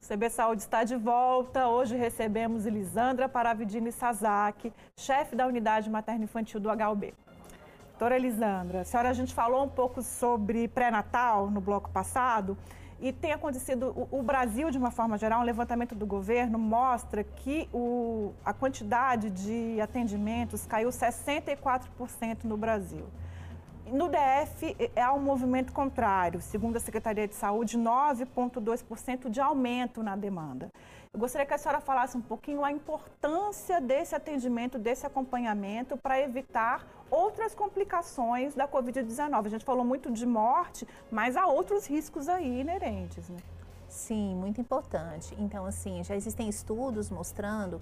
CB 0.00 0.30
Saúde 0.30 0.62
está 0.62 0.82
de 0.84 0.96
volta. 0.96 1.68
Hoje 1.68 1.94
recebemos 1.94 2.64
Elisandra 2.64 3.28
Paravidini 3.28 3.92
Sazaki, 3.92 4.72
chefe 4.96 5.36
da 5.36 5.46
unidade 5.46 5.90
materna 5.90 6.24
infantil 6.24 6.58
do 6.58 6.70
HUB. 6.70 7.12
Doutora 7.90 8.16
Elisandra, 8.16 8.80
a 8.80 8.84
senhora, 8.84 9.10
a 9.10 9.12
gente 9.12 9.34
falou 9.34 9.64
um 9.64 9.68
pouco 9.68 10.00
sobre 10.02 10.68
pré-natal 10.68 11.50
no 11.50 11.60
bloco 11.60 11.90
passado 11.90 12.56
e 13.00 13.12
tem 13.12 13.32
acontecido, 13.32 13.94
o, 14.10 14.18
o, 14.18 14.22
Brasil, 14.22 14.70
de 14.70 14.78
uma 14.78 14.90
forma 14.90 15.16
geral, 15.16 15.40
um 15.40 15.44
levantamento 15.44 15.94
do 15.94 16.04
governo 16.04 16.58
mostra 16.58 17.22
que 17.22 17.68
o, 17.72 18.32
a 18.44 18.52
quantidade 18.52 19.30
de 19.30 19.80
atendimentos 19.80 20.66
caiu 20.66 20.88
64% 20.88 22.44
no 22.44 22.56
Brasil. 22.56 23.06
No 23.86 24.08
DF, 24.08 24.76
é 24.94 25.10
um 25.10 25.20
movimento 25.20 25.72
contrário, 25.72 26.42
segundo 26.42 26.76
a 26.76 26.80
Secretaria 26.80 27.26
de 27.26 27.34
Saúde, 27.34 27.78
9,2% 27.78 29.30
de 29.30 29.40
aumento 29.40 30.02
na 30.02 30.14
demanda. 30.14 30.70
Eu 31.10 31.18
gostaria 31.18 31.46
que 31.46 31.54
a 31.54 31.58
senhora 31.58 31.80
falasse 31.80 32.14
um 32.14 32.20
pouquinho 32.20 32.62
a 32.62 32.70
importância 32.70 33.80
desse 33.80 34.14
atendimento, 34.14 34.78
desse 34.78 35.06
acompanhamento 35.06 35.96
para 35.96 36.20
evitar 36.20 36.86
outras 37.10 37.54
complicações 37.54 38.54
da 38.54 38.68
Covid-19. 38.68 39.46
A 39.46 39.48
gente 39.48 39.64
falou 39.64 39.84
muito 39.84 40.10
de 40.10 40.26
morte, 40.26 40.86
mas 41.10 41.36
há 41.36 41.46
outros 41.46 41.86
riscos 41.86 42.28
aí 42.28 42.60
inerentes, 42.60 43.28
né? 43.28 43.38
Sim, 43.88 44.34
muito 44.34 44.60
importante. 44.60 45.34
Então, 45.38 45.64
assim, 45.64 46.04
já 46.04 46.14
existem 46.14 46.48
estudos 46.48 47.10
mostrando 47.10 47.80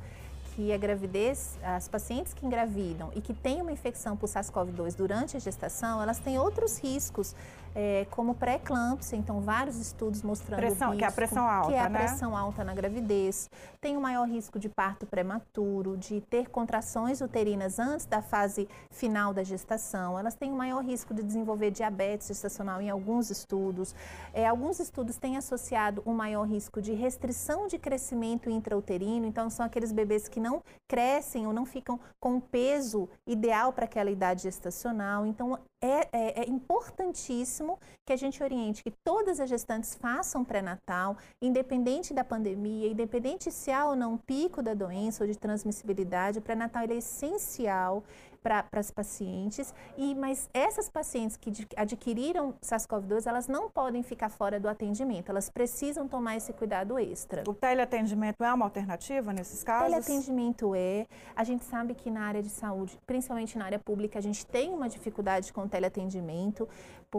que 0.54 0.72
a 0.72 0.78
gravidez, 0.78 1.58
as 1.62 1.86
pacientes 1.86 2.32
que 2.32 2.46
engravidam 2.46 3.10
e 3.14 3.20
que 3.20 3.34
têm 3.34 3.60
uma 3.60 3.72
infecção 3.72 4.16
por 4.16 4.26
SARS-CoV-2 4.26 4.96
durante 4.96 5.36
a 5.36 5.40
gestação, 5.40 6.00
elas 6.00 6.18
têm 6.18 6.38
outros 6.38 6.78
riscos 6.78 7.34
é, 7.78 8.06
como 8.10 8.34
pré-eclâmpsia, 8.34 9.18
então 9.18 9.42
vários 9.42 9.76
estudos 9.76 10.22
mostrando 10.22 10.60
pressão, 10.60 10.88
risco, 10.88 10.98
que 10.98 11.04
é 11.04 11.08
a 11.08 11.12
pressão 11.12 11.46
alta, 11.46 11.68
que 11.68 11.74
é 11.74 11.80
a 11.80 11.88
né? 11.90 11.98
pressão 11.98 12.34
alta 12.34 12.64
na 12.64 12.72
gravidez, 12.72 13.50
tem 13.82 13.96
o 13.96 13.98
um 13.98 14.02
maior 14.02 14.26
risco 14.26 14.58
de 14.58 14.70
parto 14.70 15.04
prematuro, 15.04 15.94
de 15.94 16.22
ter 16.22 16.48
contrações 16.48 17.20
uterinas 17.20 17.78
antes 17.78 18.06
da 18.06 18.22
fase 18.22 18.66
final 18.90 19.34
da 19.34 19.42
gestação, 19.42 20.18
elas 20.18 20.34
têm 20.34 20.50
o 20.50 20.54
um 20.54 20.56
maior 20.56 20.82
risco 20.82 21.12
de 21.12 21.22
desenvolver 21.22 21.70
diabetes 21.70 22.28
gestacional 22.28 22.80
em 22.80 22.88
alguns 22.88 23.28
estudos. 23.28 23.94
É, 24.32 24.46
alguns 24.46 24.80
estudos 24.80 25.18
têm 25.18 25.36
associado 25.36 26.02
um 26.06 26.14
maior 26.14 26.44
risco 26.44 26.80
de 26.80 26.94
restrição 26.94 27.66
de 27.66 27.78
crescimento 27.78 28.48
intrauterino, 28.48 29.26
então 29.26 29.50
são 29.50 29.66
aqueles 29.66 29.92
bebês 29.92 30.28
que 30.28 30.40
não 30.40 30.62
crescem 30.88 31.46
ou 31.46 31.52
não 31.52 31.66
ficam 31.66 32.00
com 32.18 32.38
o 32.38 32.40
peso 32.40 33.06
ideal 33.26 33.70
para 33.70 33.84
aquela 33.84 34.10
idade 34.10 34.44
gestacional. 34.44 35.26
Então 35.26 35.58
é, 35.82 36.08
é, 36.10 36.40
é 36.40 36.48
importantíssimo 36.48 37.65
que 38.04 38.12
a 38.12 38.16
gente 38.16 38.42
oriente 38.42 38.82
que 38.82 38.90
todas 38.90 39.40
as 39.40 39.48
gestantes 39.48 39.94
façam 39.94 40.44
pré-natal, 40.44 41.16
independente 41.42 42.14
da 42.14 42.22
pandemia, 42.22 42.88
independente 42.88 43.50
se 43.50 43.70
há 43.70 43.86
ou 43.86 43.96
não 43.96 44.14
um 44.14 44.18
pico 44.18 44.62
da 44.62 44.74
doença 44.74 45.24
ou 45.24 45.30
de 45.30 45.36
transmissibilidade, 45.36 46.38
o 46.38 46.42
pré-natal 46.42 46.84
é 46.84 46.94
essencial 46.94 48.04
para 48.46 48.64
as 48.74 48.90
pacientes. 48.92 49.74
E 49.96 50.14
mas 50.14 50.48
essas 50.54 50.88
pacientes 50.88 51.36
que 51.36 51.50
adquiriram 51.76 52.54
SARS-CoV-2, 52.62 53.26
elas 53.26 53.48
não 53.48 53.68
podem 53.68 54.02
ficar 54.04 54.28
fora 54.28 54.60
do 54.60 54.68
atendimento. 54.68 55.30
Elas 55.30 55.50
precisam 55.50 56.06
tomar 56.06 56.36
esse 56.36 56.52
cuidado 56.52 56.96
extra. 56.98 57.42
O 57.48 57.54
teleatendimento 57.54 58.44
é 58.44 58.52
uma 58.52 58.64
alternativa 58.64 59.32
nesses 59.32 59.64
casos? 59.64 59.88
O 59.88 59.90
teleatendimento 59.90 60.74
é. 60.76 61.06
A 61.34 61.42
gente 61.42 61.64
sabe 61.64 61.94
que 61.94 62.08
na 62.08 62.22
área 62.22 62.42
de 62.42 62.48
saúde, 62.48 62.98
principalmente 63.04 63.58
na 63.58 63.64
área 63.64 63.78
pública, 63.78 64.18
a 64.18 64.22
gente 64.22 64.46
tem 64.46 64.72
uma 64.72 64.88
dificuldade 64.88 65.52
com 65.52 65.62
o 65.62 65.68
teleatendimento, 65.68 66.68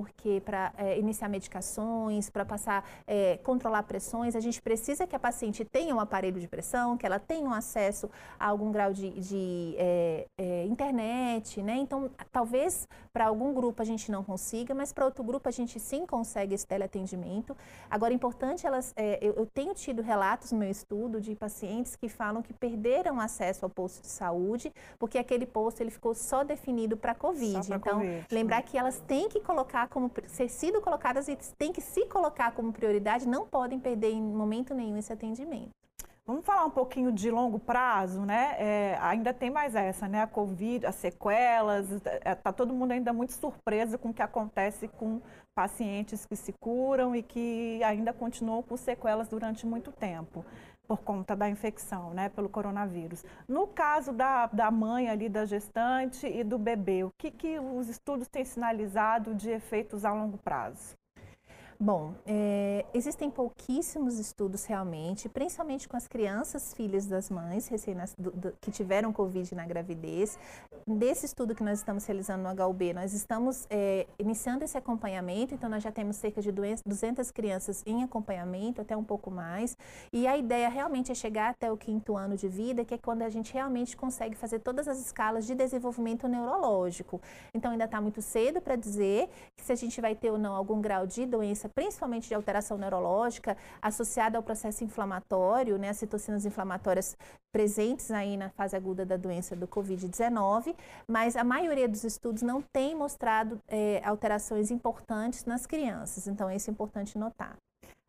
porque 0.02 0.42
para 0.42 0.74
é, 0.78 1.00
iniciar 1.00 1.28
medicações, 1.28 2.30
para 2.30 2.46
passar, 2.46 2.88
é, 3.08 3.38
controlar 3.44 3.84
pressões, 3.84 4.36
a 4.36 4.40
gente 4.40 4.62
precisa 4.62 5.08
que 5.08 5.16
a 5.16 5.20
paciente 5.20 5.66
tenha 5.66 5.96
um 5.96 6.00
aparelho 6.00 6.40
de 6.40 6.48
pressão, 6.48 6.98
que 6.98 7.06
ela 7.06 7.20
tenha 7.20 7.48
um 7.48 7.54
acesso 7.54 8.10
a 8.40 8.48
algum 8.48 8.72
grau 8.72 8.94
de, 8.94 9.10
de 9.20 9.76
é, 9.78 10.28
é 10.38 10.66
internet 10.66 11.48
né? 11.62 11.78
Então, 11.78 12.10
talvez 12.32 12.88
para 13.14 13.26
algum 13.26 13.54
grupo 13.54 13.82
a 13.82 13.86
gente 13.86 14.12
não 14.12 14.24
consiga, 14.24 14.74
mas 14.74 14.94
para 14.94 15.06
outro 15.06 15.24
grupo 15.24 15.48
a 15.48 15.52
gente 15.52 15.80
sim 15.80 16.06
consegue 16.06 16.54
esse 16.54 16.66
teleatendimento. 16.66 17.56
Agora, 17.90 18.14
é 18.14 18.16
importante 18.16 18.66
elas, 18.66 18.94
é, 18.96 19.18
eu, 19.22 19.34
eu, 19.34 19.46
tenho 19.46 19.74
tido 19.74 20.02
relatos 20.02 20.52
no 20.52 20.60
meu 20.60 20.70
estudo 20.70 21.20
de 21.20 21.36
pacientes 21.36 21.96
que 21.96 22.10
falam 22.10 22.42
que 22.42 22.54
perderam 22.54 23.20
acesso 23.20 23.66
ao 23.66 23.70
posto 23.70 24.02
de 24.02 24.08
saúde, 24.08 24.72
porque 25.00 25.18
aquele 25.18 25.46
posto 25.46 25.82
ele 25.82 25.92
ficou 25.92 26.14
só 26.14 26.44
definido 26.44 26.98
para 26.98 27.16
COVID. 27.16 27.74
Então, 27.74 28.00
COVID. 28.00 28.28
lembrar 28.32 28.62
que 28.62 28.78
elas 28.78 29.00
têm 29.08 29.30
que 29.30 29.40
colocar 29.40 29.87
como 29.88 30.12
ser 30.28 30.50
sido 30.50 30.82
colocadas 30.82 31.28
e 31.28 31.36
têm 31.58 31.71
que 31.71 31.82
se 31.82 32.06
colocar 32.06 32.52
como 32.52 32.71
prioridade, 32.71 33.28
não 33.28 33.47
podem 33.47 33.80
perder 33.80 34.12
em 34.12 34.21
momento 34.21 34.73
nenhum 34.73 34.97
esse 34.97 35.12
atendimento. 35.12 35.69
Vamos 36.28 36.45
falar 36.45 36.65
um 36.65 36.69
pouquinho 36.69 37.10
de 37.10 37.32
longo 37.32 37.58
prazo, 37.58 38.26
né? 38.26 38.56
É, 38.60 38.97
ainda 39.00 39.34
tem 39.34 39.50
mais 39.50 39.76
essa, 39.76 40.10
né? 40.10 40.23
A 40.23 40.28
Covid, 40.28 40.86
as 40.86 40.95
sequelas, 40.95 41.89
está 41.89 42.12
é, 42.21 42.36
tá 42.36 42.52
todo 42.52 42.73
mundo 42.73 42.91
ainda 42.91 43.13
muito 43.13 43.32
surpreso 43.32 43.97
com 43.97 44.10
o 44.10 44.13
que 44.13 44.21
acontece 44.21 44.89
com 44.89 45.21
pacientes 45.56 46.26
que 46.26 46.36
se 46.36 46.52
curam 46.60 47.15
e 47.15 47.23
que 47.23 47.82
ainda 47.82 48.12
continuam 48.12 48.62
com 48.62 48.76
sequelas 48.76 49.30
durante 49.30 49.65
muito 49.65 49.89
tempo 49.89 50.45
por 50.88 51.02
conta 51.02 51.36
da 51.36 51.50
infecção, 51.50 52.13
né, 52.13 52.30
pelo 52.30 52.50
coronavírus. 52.50 53.23
No 53.47 53.67
caso 53.67 54.12
da, 54.12 54.47
da 54.47 54.71
mãe 54.71 55.10
ali, 55.10 55.30
da 55.30 55.45
gestante 55.45 56.26
e 56.26 56.43
do 56.43 56.58
bebê, 56.58 57.04
o 57.04 57.12
que, 57.17 57.30
que 57.30 57.60
os 57.60 57.89
estudos 57.89 58.28
têm 58.28 58.45
sinalizado 58.45 59.36
de 59.36 59.50
efeitos 59.50 60.06
a 60.06 60.13
longo 60.13 60.38
prazo? 60.38 60.97
Bom, 61.80 62.16
é, 62.26 62.88
existem 62.92 63.30
pouquíssimos 63.30 64.18
estudos 64.18 64.66
realmente, 64.66 65.30
principalmente 65.30 65.88
com 65.88 65.96
as 65.96 66.08
crianças 66.08 66.74
filhas 66.74 67.06
das 67.06 67.30
mães 67.30 67.70
do, 68.18 68.32
do, 68.32 68.52
que 68.60 68.72
tiveram 68.72 69.13
Covid 69.13 69.54
na 69.54 69.63
gravidez. 69.63 70.40
Desse 70.88 71.28
estudo 71.28 71.54
que 71.54 71.62
nós 71.62 71.78
estamos 71.78 72.04
realizando 72.06 72.42
no 72.42 72.66
HUB, 72.68 72.94
nós 72.94 73.13
estamos 73.13 73.68
é, 73.70 74.08
iniciando 74.18 74.63
esse 74.63 74.76
acompanhamento, 74.76 75.54
então 75.54 75.70
nós 75.70 75.84
já 75.84 75.92
temos 75.92 76.16
cerca 76.16 76.42
de 76.42 76.52
200 76.52 77.30
crianças 77.30 77.84
em 77.86 78.04
acompanhamento, 78.04 78.82
até 78.82 78.98
um 78.98 79.04
pouco 79.04 79.30
mais. 79.30 79.78
E 80.12 80.26
a 80.26 80.36
ideia 80.36 80.70
realmente 80.70 81.12
é 81.12 81.16
chegar 81.16 81.52
até 81.52 81.72
o 81.72 81.78
quinto 81.78 82.18
ano 82.18 82.36
de 82.36 82.48
vida, 82.48 82.84
que 82.84 82.96
é 82.96 82.98
quando 82.98 83.22
a 83.22 83.30
gente 83.30 83.54
realmente 83.54 83.96
consegue 83.96 84.36
fazer 84.36 84.60
todas 84.60 84.88
as 84.88 85.00
escalas 85.00 85.46
de 85.46 85.54
desenvolvimento 85.54 86.28
neurológico. 86.28 87.22
Então 87.54 87.70
ainda 87.70 87.86
está 87.86 88.02
muito 88.02 88.20
cedo 88.20 88.60
para 88.62 88.76
dizer 88.76 89.30
se 89.58 89.72
a 89.72 89.76
gente 89.76 90.02
vai 90.02 90.16
ter 90.16 90.32
ou 90.32 90.40
não 90.40 90.56
algum 90.56 90.82
grau 90.82 91.06
de 91.06 91.24
doença 91.28 91.67
doença, 91.68 91.70
principalmente 91.70 92.28
de 92.28 92.34
alteração 92.34 92.78
neurológica, 92.78 93.58
associada 93.82 94.38
ao 94.38 94.44
processo 94.44 94.84
inflamatório, 94.84 95.78
né, 95.78 95.90
as 95.90 95.98
citocinas 95.98 96.46
inflamatórias 96.46 97.16
presentes 97.52 98.12
aí 98.12 98.38
na 98.38 98.50
fase 98.50 98.76
aguda 98.76 99.06
da 99.06 99.18
doença 99.18 99.56
do 99.56 99.68
Covid-19, 99.68 100.76
mas 101.08 101.36
a 101.36 101.44
maioria 101.44 101.88
dos 101.88 102.04
estudos 102.04 102.42
não 102.42 102.62
tem 102.62 102.96
mostrado 102.96 103.60
é, 103.68 104.02
alterações 104.04 104.72
importantes 104.72 105.46
nas 105.46 105.66
crianças, 105.66 106.28
então 106.28 106.52
isso 106.52 106.70
é 106.70 106.72
importante 106.72 107.18
notar. 107.18 107.58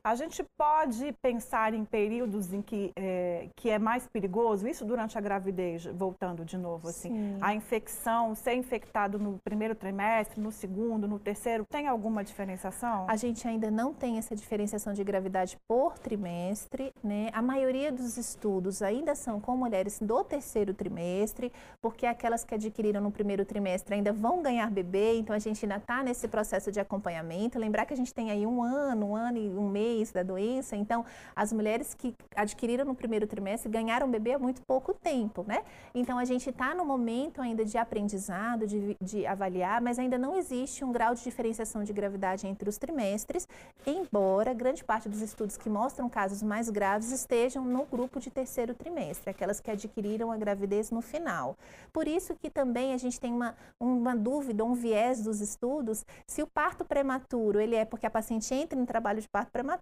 A 0.08 0.14
gente 0.14 0.42
pode 0.56 1.12
pensar 1.20 1.74
em 1.74 1.84
períodos 1.84 2.50
em 2.54 2.62
que 2.62 2.92
é, 2.96 3.50
que 3.54 3.68
é 3.68 3.78
mais 3.78 4.06
perigoso, 4.06 4.66
isso 4.66 4.82
durante 4.82 5.18
a 5.18 5.20
gravidez, 5.20 5.84
voltando 5.84 6.46
de 6.46 6.56
novo, 6.56 6.88
assim, 6.88 7.10
Sim. 7.10 7.38
a 7.42 7.54
infecção, 7.54 8.34
ser 8.34 8.54
infectado 8.54 9.18
no 9.18 9.38
primeiro 9.44 9.74
trimestre, 9.74 10.40
no 10.40 10.50
segundo, 10.50 11.06
no 11.06 11.18
terceiro, 11.18 11.62
tem 11.68 11.86
alguma 11.88 12.24
diferenciação? 12.24 13.04
A 13.06 13.16
gente 13.16 13.46
ainda 13.46 13.70
não 13.70 13.92
tem 13.92 14.16
essa 14.16 14.34
diferenciação 14.34 14.94
de 14.94 15.04
gravidade 15.04 15.58
por 15.68 15.98
trimestre, 15.98 16.90
né? 17.04 17.28
A 17.34 17.42
maioria 17.42 17.92
dos 17.92 18.16
estudos 18.16 18.80
ainda 18.80 19.14
são 19.14 19.38
com 19.38 19.58
mulheres 19.58 19.98
do 20.00 20.24
terceiro 20.24 20.72
trimestre, 20.72 21.52
porque 21.82 22.06
aquelas 22.06 22.44
que 22.44 22.54
adquiriram 22.54 23.02
no 23.02 23.10
primeiro 23.10 23.44
trimestre 23.44 23.94
ainda 23.94 24.14
vão 24.14 24.40
ganhar 24.40 24.70
bebê, 24.70 25.18
então 25.18 25.36
a 25.36 25.38
gente 25.38 25.66
ainda 25.66 25.76
está 25.76 26.02
nesse 26.02 26.26
processo 26.28 26.72
de 26.72 26.80
acompanhamento. 26.80 27.58
Lembrar 27.58 27.84
que 27.84 27.92
a 27.92 27.96
gente 27.96 28.14
tem 28.14 28.30
aí 28.30 28.46
um 28.46 28.62
ano, 28.62 29.10
um 29.10 29.14
ano 29.14 29.36
e 29.36 29.50
um 29.50 29.68
mês 29.68 29.97
da 30.06 30.22
doença. 30.22 30.76
Então, 30.76 31.04
as 31.34 31.52
mulheres 31.52 31.94
que 31.94 32.14
adquiriram 32.34 32.84
no 32.84 32.94
primeiro 32.94 33.26
trimestre 33.26 33.70
ganharam 33.70 34.10
bebê 34.10 34.34
há 34.34 34.38
muito 34.38 34.62
pouco 34.62 34.94
tempo, 34.94 35.44
né? 35.46 35.62
Então, 35.94 36.18
a 36.18 36.24
gente 36.24 36.50
está 36.50 36.74
no 36.74 36.84
momento 36.84 37.40
ainda 37.40 37.64
de 37.64 37.76
aprendizado, 37.76 38.66
de, 38.66 38.96
de 39.00 39.26
avaliar, 39.26 39.80
mas 39.80 39.98
ainda 39.98 40.16
não 40.16 40.36
existe 40.36 40.84
um 40.84 40.92
grau 40.92 41.14
de 41.14 41.22
diferenciação 41.22 41.84
de 41.84 41.92
gravidade 41.92 42.46
entre 42.46 42.68
os 42.68 42.78
trimestres, 42.78 43.48
embora 43.86 44.52
grande 44.52 44.84
parte 44.84 45.08
dos 45.08 45.20
estudos 45.20 45.56
que 45.56 45.68
mostram 45.68 46.08
casos 46.08 46.42
mais 46.42 46.70
graves 46.70 47.10
estejam 47.12 47.64
no 47.64 47.84
grupo 47.84 48.20
de 48.20 48.30
terceiro 48.30 48.74
trimestre, 48.74 49.30
aquelas 49.30 49.60
que 49.60 49.70
adquiriram 49.70 50.30
a 50.30 50.36
gravidez 50.36 50.90
no 50.90 51.00
final. 51.00 51.56
Por 51.92 52.06
isso 52.06 52.34
que 52.34 52.50
também 52.50 52.92
a 52.92 52.98
gente 52.98 53.20
tem 53.20 53.32
uma, 53.32 53.54
uma 53.78 54.16
dúvida, 54.16 54.64
um 54.64 54.74
viés 54.74 55.22
dos 55.22 55.40
estudos, 55.40 56.04
se 56.26 56.42
o 56.42 56.46
parto 56.46 56.84
prematuro 56.84 57.60
ele 57.60 57.74
é 57.74 57.84
porque 57.84 58.06
a 58.06 58.10
paciente 58.10 58.52
entra 58.54 58.78
em 58.78 58.84
trabalho 58.84 59.20
de 59.20 59.28
parto 59.28 59.50
prematuro 59.50 59.77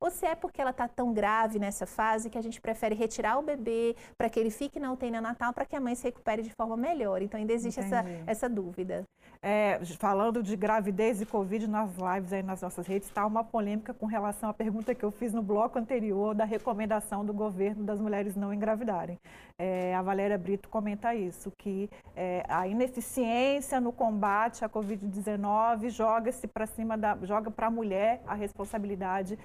ou 0.00 0.10
se 0.10 0.26
é 0.26 0.34
porque 0.34 0.60
ela 0.60 0.70
está 0.70 0.88
tão 0.88 1.12
grave 1.12 1.58
nessa 1.58 1.86
fase 1.86 2.30
que 2.30 2.38
a 2.38 2.42
gente 2.42 2.60
prefere 2.60 2.94
retirar 2.94 3.38
o 3.38 3.42
bebê 3.42 3.96
para 4.16 4.28
que 4.28 4.38
ele 4.38 4.50
fique 4.50 4.78
na 4.78 4.92
UTI 4.92 5.10
natal 5.10 5.52
para 5.52 5.64
que 5.64 5.76
a 5.76 5.80
mãe 5.80 5.94
se 5.94 6.04
recupere 6.04 6.42
de 6.42 6.50
forma 6.50 6.76
melhor. 6.76 7.22
Então 7.22 7.38
ainda 7.38 7.52
existe 7.52 7.80
essa, 7.80 8.04
essa 8.26 8.48
dúvida. 8.48 9.04
É, 9.42 9.78
falando 9.98 10.42
de 10.42 10.56
gravidez 10.56 11.20
e 11.20 11.26
Covid 11.26 11.68
nas 11.68 11.90
lives 11.94 12.32
aí 12.32 12.42
nas 12.42 12.62
nossas 12.62 12.86
redes, 12.86 13.08
está 13.08 13.24
uma 13.26 13.44
polêmica 13.44 13.94
com 13.94 14.06
relação 14.06 14.48
à 14.48 14.54
pergunta 14.54 14.94
que 14.94 15.04
eu 15.04 15.10
fiz 15.10 15.32
no 15.32 15.42
bloco 15.42 15.78
anterior 15.78 16.34
da 16.34 16.44
recomendação 16.44 17.24
do 17.24 17.32
governo 17.32 17.84
das 17.84 18.00
mulheres 18.00 18.34
não 18.34 18.52
engravidarem. 18.52 19.18
É, 19.58 19.94
a 19.94 20.02
Valéria 20.02 20.36
Brito 20.36 20.68
comenta 20.68 21.14
isso, 21.14 21.50
que 21.56 21.88
é, 22.14 22.44
a 22.48 22.66
ineficiência 22.66 23.80
no 23.80 23.92
combate 23.92 24.64
à 24.64 24.68
Covid-19 24.68 25.88
joga-se 25.90 26.46
para 26.46 26.66
cima 26.66 26.96
da, 26.96 27.16
joga 27.22 27.50
para 27.50 27.68
a 27.68 27.70
mulher 27.70 28.22
a 28.26 28.34
responsabilidade 28.34 29.35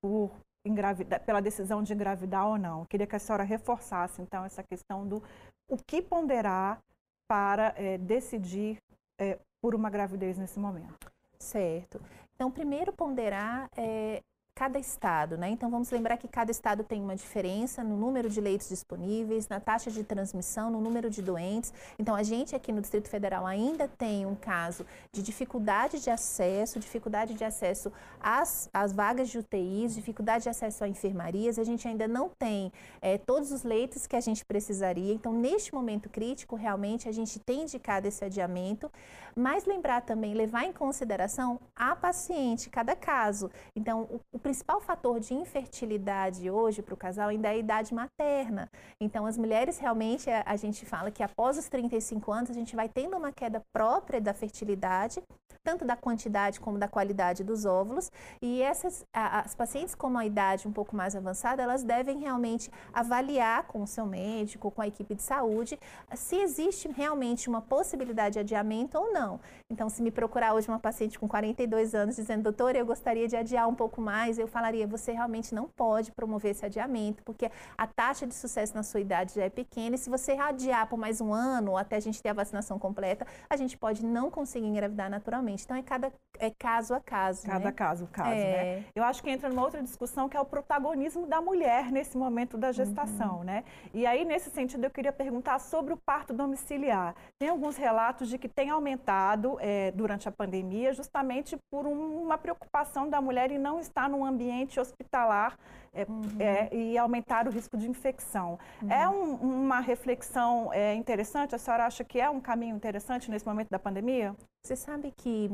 por 0.00 0.30
engravidar, 0.64 1.20
pela 1.24 1.40
decisão 1.40 1.82
de 1.82 1.92
engravidar 1.92 2.46
ou 2.46 2.58
não. 2.58 2.80
Eu 2.80 2.86
queria 2.86 3.06
que 3.06 3.16
a 3.16 3.18
senhora 3.18 3.44
reforçasse, 3.44 4.20
então, 4.20 4.44
essa 4.44 4.62
questão 4.62 5.06
do 5.06 5.22
o 5.68 5.76
que 5.76 6.00
ponderar 6.02 6.80
para 7.28 7.74
é, 7.76 7.98
decidir 7.98 8.78
é, 9.18 9.38
por 9.60 9.74
uma 9.74 9.90
gravidez 9.90 10.38
nesse 10.38 10.58
momento. 10.58 11.10
Certo. 11.38 12.00
Então, 12.34 12.50
primeiro 12.50 12.92
ponderar 12.92 13.68
é, 13.76 14.22
cada 14.56 14.78
estado, 14.78 15.36
né? 15.36 15.50
Então 15.50 15.70
vamos 15.70 15.90
lembrar 15.90 16.16
que 16.16 16.26
cada 16.26 16.50
estado 16.50 16.82
tem 16.82 16.98
uma 17.02 17.14
diferença 17.14 17.84
no 17.84 17.94
número 17.94 18.30
de 18.30 18.40
leitos 18.40 18.70
disponíveis, 18.70 19.46
na 19.48 19.60
taxa 19.60 19.90
de 19.90 20.02
transmissão, 20.02 20.70
no 20.70 20.80
número 20.80 21.10
de 21.10 21.20
doentes. 21.20 21.74
Então 21.98 22.14
a 22.14 22.22
gente 22.22 22.56
aqui 22.56 22.72
no 22.72 22.80
Distrito 22.80 23.10
Federal 23.10 23.46
ainda 23.46 23.86
tem 23.86 24.24
um 24.24 24.34
caso 24.34 24.86
de 25.12 25.22
dificuldade 25.22 26.00
de 26.00 26.08
acesso, 26.08 26.80
dificuldade 26.80 27.34
de 27.34 27.44
acesso 27.44 27.92
às, 28.18 28.70
às 28.72 28.94
vagas 28.94 29.28
de 29.28 29.36
UTIs, 29.36 29.94
dificuldade 29.94 30.44
de 30.44 30.48
acesso 30.48 30.84
a 30.84 30.88
enfermarias. 30.88 31.58
A 31.58 31.64
gente 31.64 31.86
ainda 31.86 32.08
não 32.08 32.30
tem 32.30 32.72
é, 33.02 33.18
todos 33.18 33.52
os 33.52 33.62
leitos 33.62 34.06
que 34.06 34.16
a 34.16 34.22
gente 34.22 34.42
precisaria. 34.42 35.12
Então 35.12 35.34
neste 35.34 35.74
momento 35.74 36.08
crítico, 36.08 36.56
realmente 36.56 37.10
a 37.10 37.12
gente 37.12 37.38
tem 37.38 37.64
indicado 37.64 38.08
esse 38.08 38.24
adiamento, 38.24 38.90
mas 39.36 39.66
lembrar 39.66 40.00
também, 40.00 40.32
levar 40.32 40.64
em 40.64 40.72
consideração 40.72 41.60
a 41.76 41.94
paciente, 41.94 42.70
cada 42.70 42.96
caso. 42.96 43.50
Então 43.76 44.08
o, 44.32 44.45
principal 44.46 44.80
fator 44.80 45.18
de 45.18 45.34
infertilidade 45.34 46.48
hoje 46.48 46.80
para 46.80 46.94
o 46.94 46.96
casal 46.96 47.30
ainda 47.30 47.48
é 47.48 47.50
a 47.50 47.56
idade 47.56 47.92
materna. 47.92 48.70
Então, 49.00 49.26
as 49.26 49.36
mulheres 49.36 49.76
realmente, 49.76 50.30
a, 50.30 50.54
gente 50.54 50.86
fala 50.86 51.10
que 51.10 51.20
após 51.20 51.58
os 51.58 51.68
35 51.68 52.30
anos, 52.30 52.50
a 52.50 52.54
gente 52.54 52.76
vai 52.76 52.88
tendo 52.88 53.16
uma 53.16 53.32
queda 53.32 53.60
própria 53.72 54.20
da 54.20 54.32
fertilidade, 54.32 55.20
tanto 55.64 55.84
da 55.84 55.96
quantidade 55.96 56.60
como 56.60 56.78
da 56.78 56.86
qualidade 56.86 57.42
dos 57.42 57.64
óvulos. 57.64 58.08
E 58.40 58.62
essas, 58.62 59.04
as 59.12 59.52
pacientes 59.56 59.96
com 59.96 60.06
uma 60.06 60.24
idade 60.24 60.68
um 60.68 60.72
pouco 60.72 60.94
mais 60.94 61.16
avançada, 61.16 61.60
elas 61.60 61.82
devem 61.82 62.20
realmente 62.20 62.70
avaliar 62.92 63.64
com 63.64 63.82
o 63.82 63.86
seu 63.86 64.06
médico, 64.06 64.70
com 64.70 64.80
a 64.80 64.86
equipe 64.86 65.16
de 65.16 65.24
saúde, 65.24 65.76
se 66.14 66.36
existe 66.36 66.86
realmente 66.86 67.48
uma 67.48 67.60
possibilidade 67.60 68.34
de 68.34 68.38
adiamento 68.38 68.96
ou 68.96 69.12
não. 69.12 69.40
Então, 69.68 69.88
se 69.88 70.00
me 70.02 70.12
procurar 70.12 70.54
hoje 70.54 70.68
uma 70.68 70.78
paciente 70.78 71.18
com 71.18 71.26
42 71.26 71.96
anos 71.96 72.14
dizendo, 72.14 72.44
doutora, 72.44 72.78
eu 72.78 72.86
gostaria 72.86 73.26
de 73.26 73.34
adiar 73.34 73.68
um 73.68 73.74
pouco 73.74 74.00
mais, 74.00 74.35
eu 74.38 74.48
falaria, 74.48 74.86
você 74.86 75.12
realmente 75.12 75.54
não 75.54 75.68
pode 75.68 76.12
promover 76.12 76.52
esse 76.52 76.64
adiamento, 76.64 77.22
porque 77.22 77.50
a 77.76 77.86
taxa 77.86 78.26
de 78.26 78.34
sucesso 78.34 78.74
na 78.74 78.82
sua 78.82 79.00
idade 79.00 79.34
já 79.34 79.44
é 79.44 79.50
pequena, 79.50 79.96
e 79.96 79.98
se 79.98 80.10
você 80.10 80.32
adiar 80.32 80.88
por 80.88 80.98
mais 80.98 81.20
um 81.20 81.32
ano, 81.32 81.72
ou 81.72 81.76
até 81.76 81.96
a 81.96 82.00
gente 82.00 82.22
ter 82.22 82.28
a 82.28 82.34
vacinação 82.34 82.78
completa, 82.78 83.26
a 83.48 83.56
gente 83.56 83.76
pode 83.76 84.04
não 84.04 84.30
conseguir 84.30 84.66
engravidar 84.66 85.10
naturalmente. 85.10 85.64
Então, 85.64 85.76
é 85.76 85.82
cada 85.82 86.12
é 86.38 86.50
caso 86.50 86.94
a 86.94 87.00
caso. 87.00 87.46
Cada 87.46 87.66
né? 87.66 87.72
caso, 87.72 88.06
caso, 88.12 88.30
é. 88.30 88.76
né? 88.76 88.84
Eu 88.94 89.02
acho 89.04 89.22
que 89.22 89.30
entra 89.30 89.48
numa 89.48 89.62
outra 89.62 89.82
discussão 89.82 90.28
que 90.28 90.36
é 90.36 90.40
o 90.40 90.44
protagonismo 90.44 91.26
da 91.26 91.40
mulher 91.40 91.90
nesse 91.90 92.16
momento 92.16 92.58
da 92.58 92.72
gestação, 92.72 93.38
uhum. 93.38 93.44
né? 93.44 93.64
E 93.94 94.06
aí, 94.06 94.24
nesse 94.24 94.50
sentido, 94.50 94.84
eu 94.84 94.90
queria 94.90 95.12
perguntar 95.12 95.58
sobre 95.58 95.94
o 95.94 95.96
parto 95.96 96.32
domiciliar. 96.32 97.14
Tem 97.38 97.48
alguns 97.48 97.76
relatos 97.76 98.28
de 98.28 98.38
que 98.38 98.48
tem 98.48 98.70
aumentado 98.70 99.56
é, 99.60 99.90
durante 99.92 100.28
a 100.28 100.32
pandemia, 100.32 100.92
justamente 100.92 101.56
por 101.70 101.86
um, 101.86 102.22
uma 102.22 102.38
preocupação 102.38 103.08
da 103.08 103.20
mulher 103.20 103.50
em 103.50 103.58
não 103.58 103.78
estar 103.78 104.08
num 104.08 104.25
ambiente 104.26 104.78
hospitalar 104.78 105.56
é, 105.92 106.04
uhum. 106.04 106.22
é, 106.38 106.74
e 106.74 106.98
aumentar 106.98 107.46
o 107.46 107.50
risco 107.50 107.76
de 107.76 107.88
infecção. 107.88 108.58
Uhum. 108.82 108.90
É 108.90 109.08
um, 109.08 109.34
uma 109.34 109.80
reflexão 109.80 110.72
é, 110.72 110.94
interessante? 110.94 111.54
A 111.54 111.58
senhora 111.58 111.86
acha 111.86 112.04
que 112.04 112.20
é 112.20 112.28
um 112.28 112.40
caminho 112.40 112.76
interessante 112.76 113.30
nesse 113.30 113.46
momento 113.46 113.70
da 113.70 113.78
pandemia? 113.78 114.34
Você 114.64 114.76
sabe 114.76 115.12
que 115.16 115.50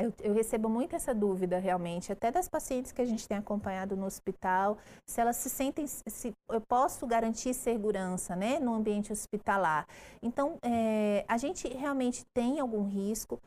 eu, 0.00 0.12
eu, 0.22 0.34
recebo 0.34 0.68
muito 0.68 0.96
essa 0.96 1.14
dúvida 1.14 1.58
realmente, 1.58 2.10
até 2.10 2.30
das 2.30 2.48
pacientes 2.48 2.90
que 2.90 3.00
a 3.00 3.04
gente 3.04 3.28
tem 3.28 3.36
acompanhado 3.36 3.96
no 3.96 4.06
hospital, 4.06 4.78
se 5.06 5.20
elas 5.20 5.36
se 5.36 5.48
sentem, 5.48 5.86
se 5.86 6.32
eu 6.50 6.60
posso 6.60 7.06
garantir 7.06 7.54
segurança, 7.54 8.34
né, 8.34 8.58
no 8.58 8.74
ambiente 8.74 9.12
hospitalar. 9.12 9.86
Então, 10.22 10.58
é, 10.62 11.24
a 11.28 11.36
gente 11.36 11.68
realmente 11.68 12.24
tem 12.34 12.58
algum 12.58 12.84
risco, 12.84 13.40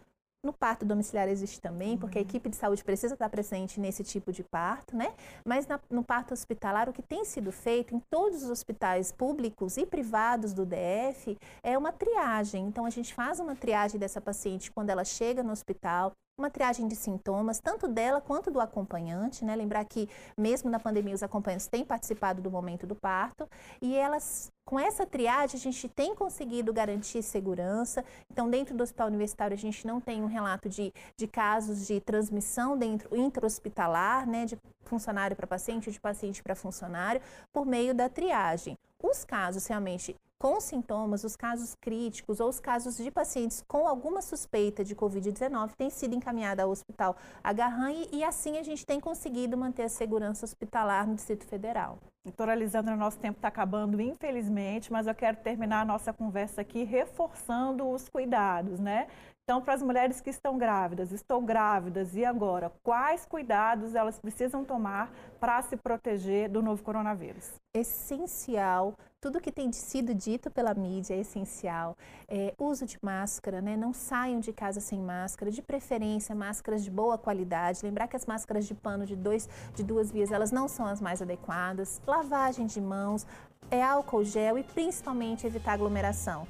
no 0.43 0.53
parto 0.53 0.85
domiciliar 0.85 1.27
existe 1.27 1.59
também, 1.59 1.97
porque 1.97 2.17
a 2.17 2.21
uhum. 2.21 2.27
equipe 2.27 2.49
de 2.49 2.55
saúde 2.55 2.83
precisa 2.83 3.15
estar 3.15 3.29
presente 3.29 3.79
nesse 3.79 4.03
tipo 4.03 4.31
de 4.31 4.43
parto, 4.43 4.95
né? 4.95 5.13
Mas 5.45 5.67
na, 5.67 5.79
no 5.89 6.03
parto 6.03 6.33
hospitalar, 6.33 6.87
o 6.87 6.93
que 6.93 7.01
tem 7.01 7.25
sido 7.25 7.51
feito 7.51 7.95
em 7.95 8.01
todos 8.09 8.43
os 8.43 8.49
hospitais 8.49 9.11
públicos 9.11 9.77
e 9.77 9.85
privados 9.85 10.53
do 10.53 10.65
DF 10.65 11.37
é 11.63 11.77
uma 11.77 11.91
triagem. 11.91 12.65
Então, 12.65 12.85
a 12.85 12.89
gente 12.89 13.13
faz 13.13 13.39
uma 13.39 13.55
triagem 13.55 13.99
dessa 13.99 14.21
paciente 14.21 14.71
quando 14.71 14.89
ela 14.89 15.03
chega 15.03 15.43
no 15.43 15.51
hospital, 15.51 16.13
uma 16.37 16.51
triagem 16.51 16.87
de 16.87 16.95
sintomas, 16.95 17.59
tanto 17.59 17.87
dela 17.87 18.21
quanto 18.21 18.51
do 18.51 18.59
acompanhante, 18.61 19.43
né? 19.43 19.55
Lembrar 19.55 19.83
que 19.85 20.07
mesmo 20.37 20.69
na 20.69 20.79
pandemia 20.79 21.15
os 21.15 21.23
acompanhantes 21.23 21.67
têm 21.67 21.83
participado 21.83 22.43
do 22.43 22.51
momento 22.51 22.85
do 22.85 22.95
parto 22.95 23.49
e 23.81 23.95
elas 23.95 24.51
com 24.63 24.79
essa 24.79 25.03
triagem 25.03 25.57
a 25.57 25.63
gente 25.63 25.89
tem 25.89 26.13
conseguido 26.13 26.71
garantir 26.71 27.23
segurança. 27.23 28.05
Então, 28.31 28.47
dentro 28.47 28.77
do 28.77 28.83
hospital 28.83 29.07
universitário 29.07 29.55
a 29.55 29.57
gente 29.57 29.87
não 29.87 29.99
tem 29.99 30.21
um 30.21 30.27
relato 30.27 30.69
de, 30.69 30.93
de 31.17 31.25
casos 31.25 31.87
de 31.87 31.99
transmissão 32.01 32.77
dentro 32.77 33.15
intra-hospitalar, 33.17 34.27
né? 34.27 34.45
De 34.45 34.59
funcionário 34.83 35.35
para 35.35 35.47
paciente 35.47 35.91
de 35.91 35.99
paciente 35.99 36.43
para 36.43 36.53
funcionário, 36.53 37.19
por 37.51 37.65
meio 37.65 37.95
da 37.95 38.09
triagem. 38.09 38.77
Os 39.01 39.25
casos 39.25 39.65
realmente 39.65 40.15
com 40.39 40.59
sintomas, 40.61 41.23
os 41.23 41.35
casos 41.35 41.75
críticos 41.75 42.39
ou 42.39 42.49
os 42.49 42.59
casos 42.59 42.97
de 42.97 43.09
pacientes 43.09 43.63
com 43.67 43.87
alguma 43.87 44.21
suspeita 44.21 44.83
de 44.83 44.95
Covid-19 44.95 45.71
têm 45.75 45.89
sido 45.89 46.15
encaminhados 46.15 46.63
ao 46.63 46.69
Hospital 46.69 47.15
Agarran 47.43 47.91
e, 47.91 48.17
e 48.17 48.23
assim 48.23 48.57
a 48.57 48.63
gente 48.63 48.85
tem 48.85 48.99
conseguido 48.99 49.57
manter 49.57 49.83
a 49.83 49.89
segurança 49.89 50.45
hospitalar 50.45 51.07
no 51.07 51.15
Distrito 51.15 51.45
Federal. 51.45 51.97
Doutora 52.23 52.55
Lisandra, 52.55 52.95
nosso 52.95 53.17
tempo 53.19 53.37
está 53.37 53.47
acabando, 53.47 54.01
infelizmente, 54.01 54.91
mas 54.91 55.07
eu 55.07 55.15
quero 55.15 55.37
terminar 55.37 55.81
a 55.81 55.85
nossa 55.85 56.11
conversa 56.11 56.61
aqui 56.61 56.83
reforçando 56.83 57.89
os 57.89 58.09
cuidados, 58.09 58.79
né? 58.79 59.07
Então, 59.49 59.61
para 59.61 59.75
as 59.75 59.81
mulheres 59.81 60.19
que 60.19 60.29
estão 60.29 60.57
grávidas, 60.57 61.13
estão 61.13 61.45
grávidas 61.45 62.13
e 62.17 62.25
agora, 62.25 62.69
quais 62.83 63.25
cuidados 63.25 63.95
elas 63.95 64.19
precisam 64.19 64.65
tomar 64.65 65.09
para 65.39 65.61
se 65.61 65.77
proteger 65.77 66.49
do 66.49 66.61
novo 66.61 66.83
coronavírus? 66.83 67.53
Essencial 67.73 68.93
tudo 69.21 69.39
que 69.39 69.51
tem 69.51 69.71
sido 69.71 70.13
dito 70.13 70.51
pela 70.51 70.73
mídia 70.73 71.13
é 71.13 71.21
essencial. 71.21 71.95
É, 72.27 72.53
uso 72.59 72.85
de 72.85 72.99
máscara, 73.01 73.61
né? 73.61 73.77
não 73.77 73.93
saiam 73.93 74.41
de 74.41 74.51
casa 74.51 74.81
sem 74.81 74.99
máscara, 74.99 75.49
de 75.49 75.61
preferência 75.61 76.35
máscaras 76.35 76.83
de 76.83 76.91
boa 76.91 77.17
qualidade. 77.17 77.79
Lembrar 77.83 78.07
que 78.07 78.17
as 78.17 78.25
máscaras 78.25 78.67
de 78.67 78.75
pano 78.75 79.05
de, 79.05 79.15
dois, 79.15 79.49
de 79.73 79.81
duas 79.81 80.11
vias 80.11 80.29
elas 80.29 80.51
não 80.51 80.67
são 80.67 80.85
as 80.85 80.99
mais 80.99 81.21
adequadas. 81.21 82.01
Lavagem 82.05 82.67
de 82.67 82.81
mãos, 82.81 83.25
é 83.71 83.81
álcool 83.81 84.25
gel 84.25 84.57
e 84.57 84.63
principalmente 84.63 85.47
evitar 85.47 85.71
aglomeração 85.71 86.45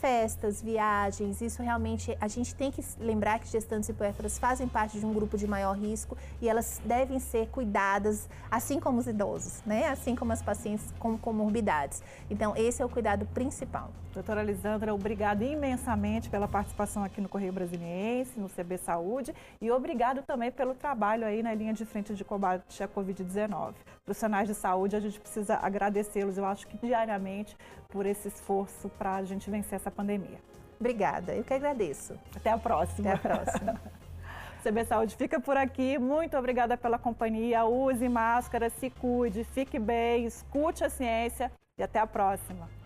festas, 0.00 0.62
viagens, 0.62 1.40
isso 1.40 1.62
realmente 1.62 2.16
a 2.20 2.26
gente 2.26 2.54
tem 2.54 2.70
que 2.70 2.82
lembrar 2.98 3.38
que 3.38 3.46
gestantes 3.46 3.88
e 3.90 3.92
puérperas 3.92 4.38
fazem 4.38 4.66
parte 4.66 4.98
de 4.98 5.04
um 5.04 5.12
grupo 5.12 5.36
de 5.36 5.46
maior 5.46 5.76
risco 5.76 6.16
e 6.40 6.48
elas 6.48 6.80
devem 6.84 7.18
ser 7.18 7.48
cuidadas, 7.48 8.28
assim 8.50 8.80
como 8.80 8.98
os 8.98 9.06
idosos, 9.06 9.62
né? 9.66 9.88
Assim 9.88 10.16
como 10.16 10.32
as 10.32 10.42
pacientes 10.42 10.86
com 10.98 11.18
comorbidades. 11.18 12.02
Então, 12.30 12.56
esse 12.56 12.80
é 12.80 12.84
o 12.84 12.88
cuidado 12.88 13.26
principal. 13.26 13.90
Doutora 14.12 14.42
Lisandra, 14.42 14.92
obrigado 14.92 15.42
imensamente 15.42 16.28
pela 16.28 16.48
participação 16.48 17.04
aqui 17.04 17.20
no 17.20 17.28
Correio 17.28 17.52
Brasiliense, 17.52 18.40
no 18.40 18.48
CB 18.48 18.76
Saúde 18.78 19.32
e 19.60 19.70
obrigado 19.70 20.20
também 20.22 20.50
pelo 20.50 20.74
trabalho 20.74 21.24
aí 21.24 21.44
na 21.44 21.54
linha 21.54 21.72
de 21.72 21.84
frente 21.84 22.12
de 22.14 22.24
combate 22.24 22.82
à 22.82 22.88
Covid-19. 22.88 23.74
Profissionais 24.04 24.48
de 24.48 24.54
saúde, 24.54 24.96
a 24.96 25.00
gente 25.00 25.20
precisa 25.20 25.56
agradecê-los, 25.62 26.36
eu 26.36 26.44
acho 26.44 26.66
que 26.66 26.76
diariamente, 26.76 27.56
por 27.88 28.04
esse 28.04 28.26
esforço 28.26 28.88
para 28.98 29.14
a 29.14 29.22
gente 29.22 29.48
vencer 29.48 29.76
essa 29.76 29.92
pandemia. 29.92 30.40
Obrigada, 30.80 31.32
eu 31.32 31.44
que 31.44 31.54
agradeço. 31.54 32.18
Até 32.34 32.50
a 32.50 32.58
próxima. 32.58 33.12
Até 33.12 33.28
a 33.28 33.34
próxima. 33.36 33.80
CB 34.64 34.84
Saúde 34.86 35.14
fica 35.14 35.38
por 35.38 35.56
aqui. 35.56 35.98
Muito 35.98 36.36
obrigada 36.36 36.76
pela 36.76 36.98
companhia. 36.98 37.64
Use 37.64 38.08
máscara, 38.08 38.70
se 38.70 38.90
cuide, 38.90 39.44
fique 39.44 39.78
bem, 39.78 40.24
escute 40.24 40.82
a 40.82 40.90
ciência 40.90 41.50
e 41.78 41.82
até 41.82 42.00
a 42.00 42.06
próxima. 42.06 42.79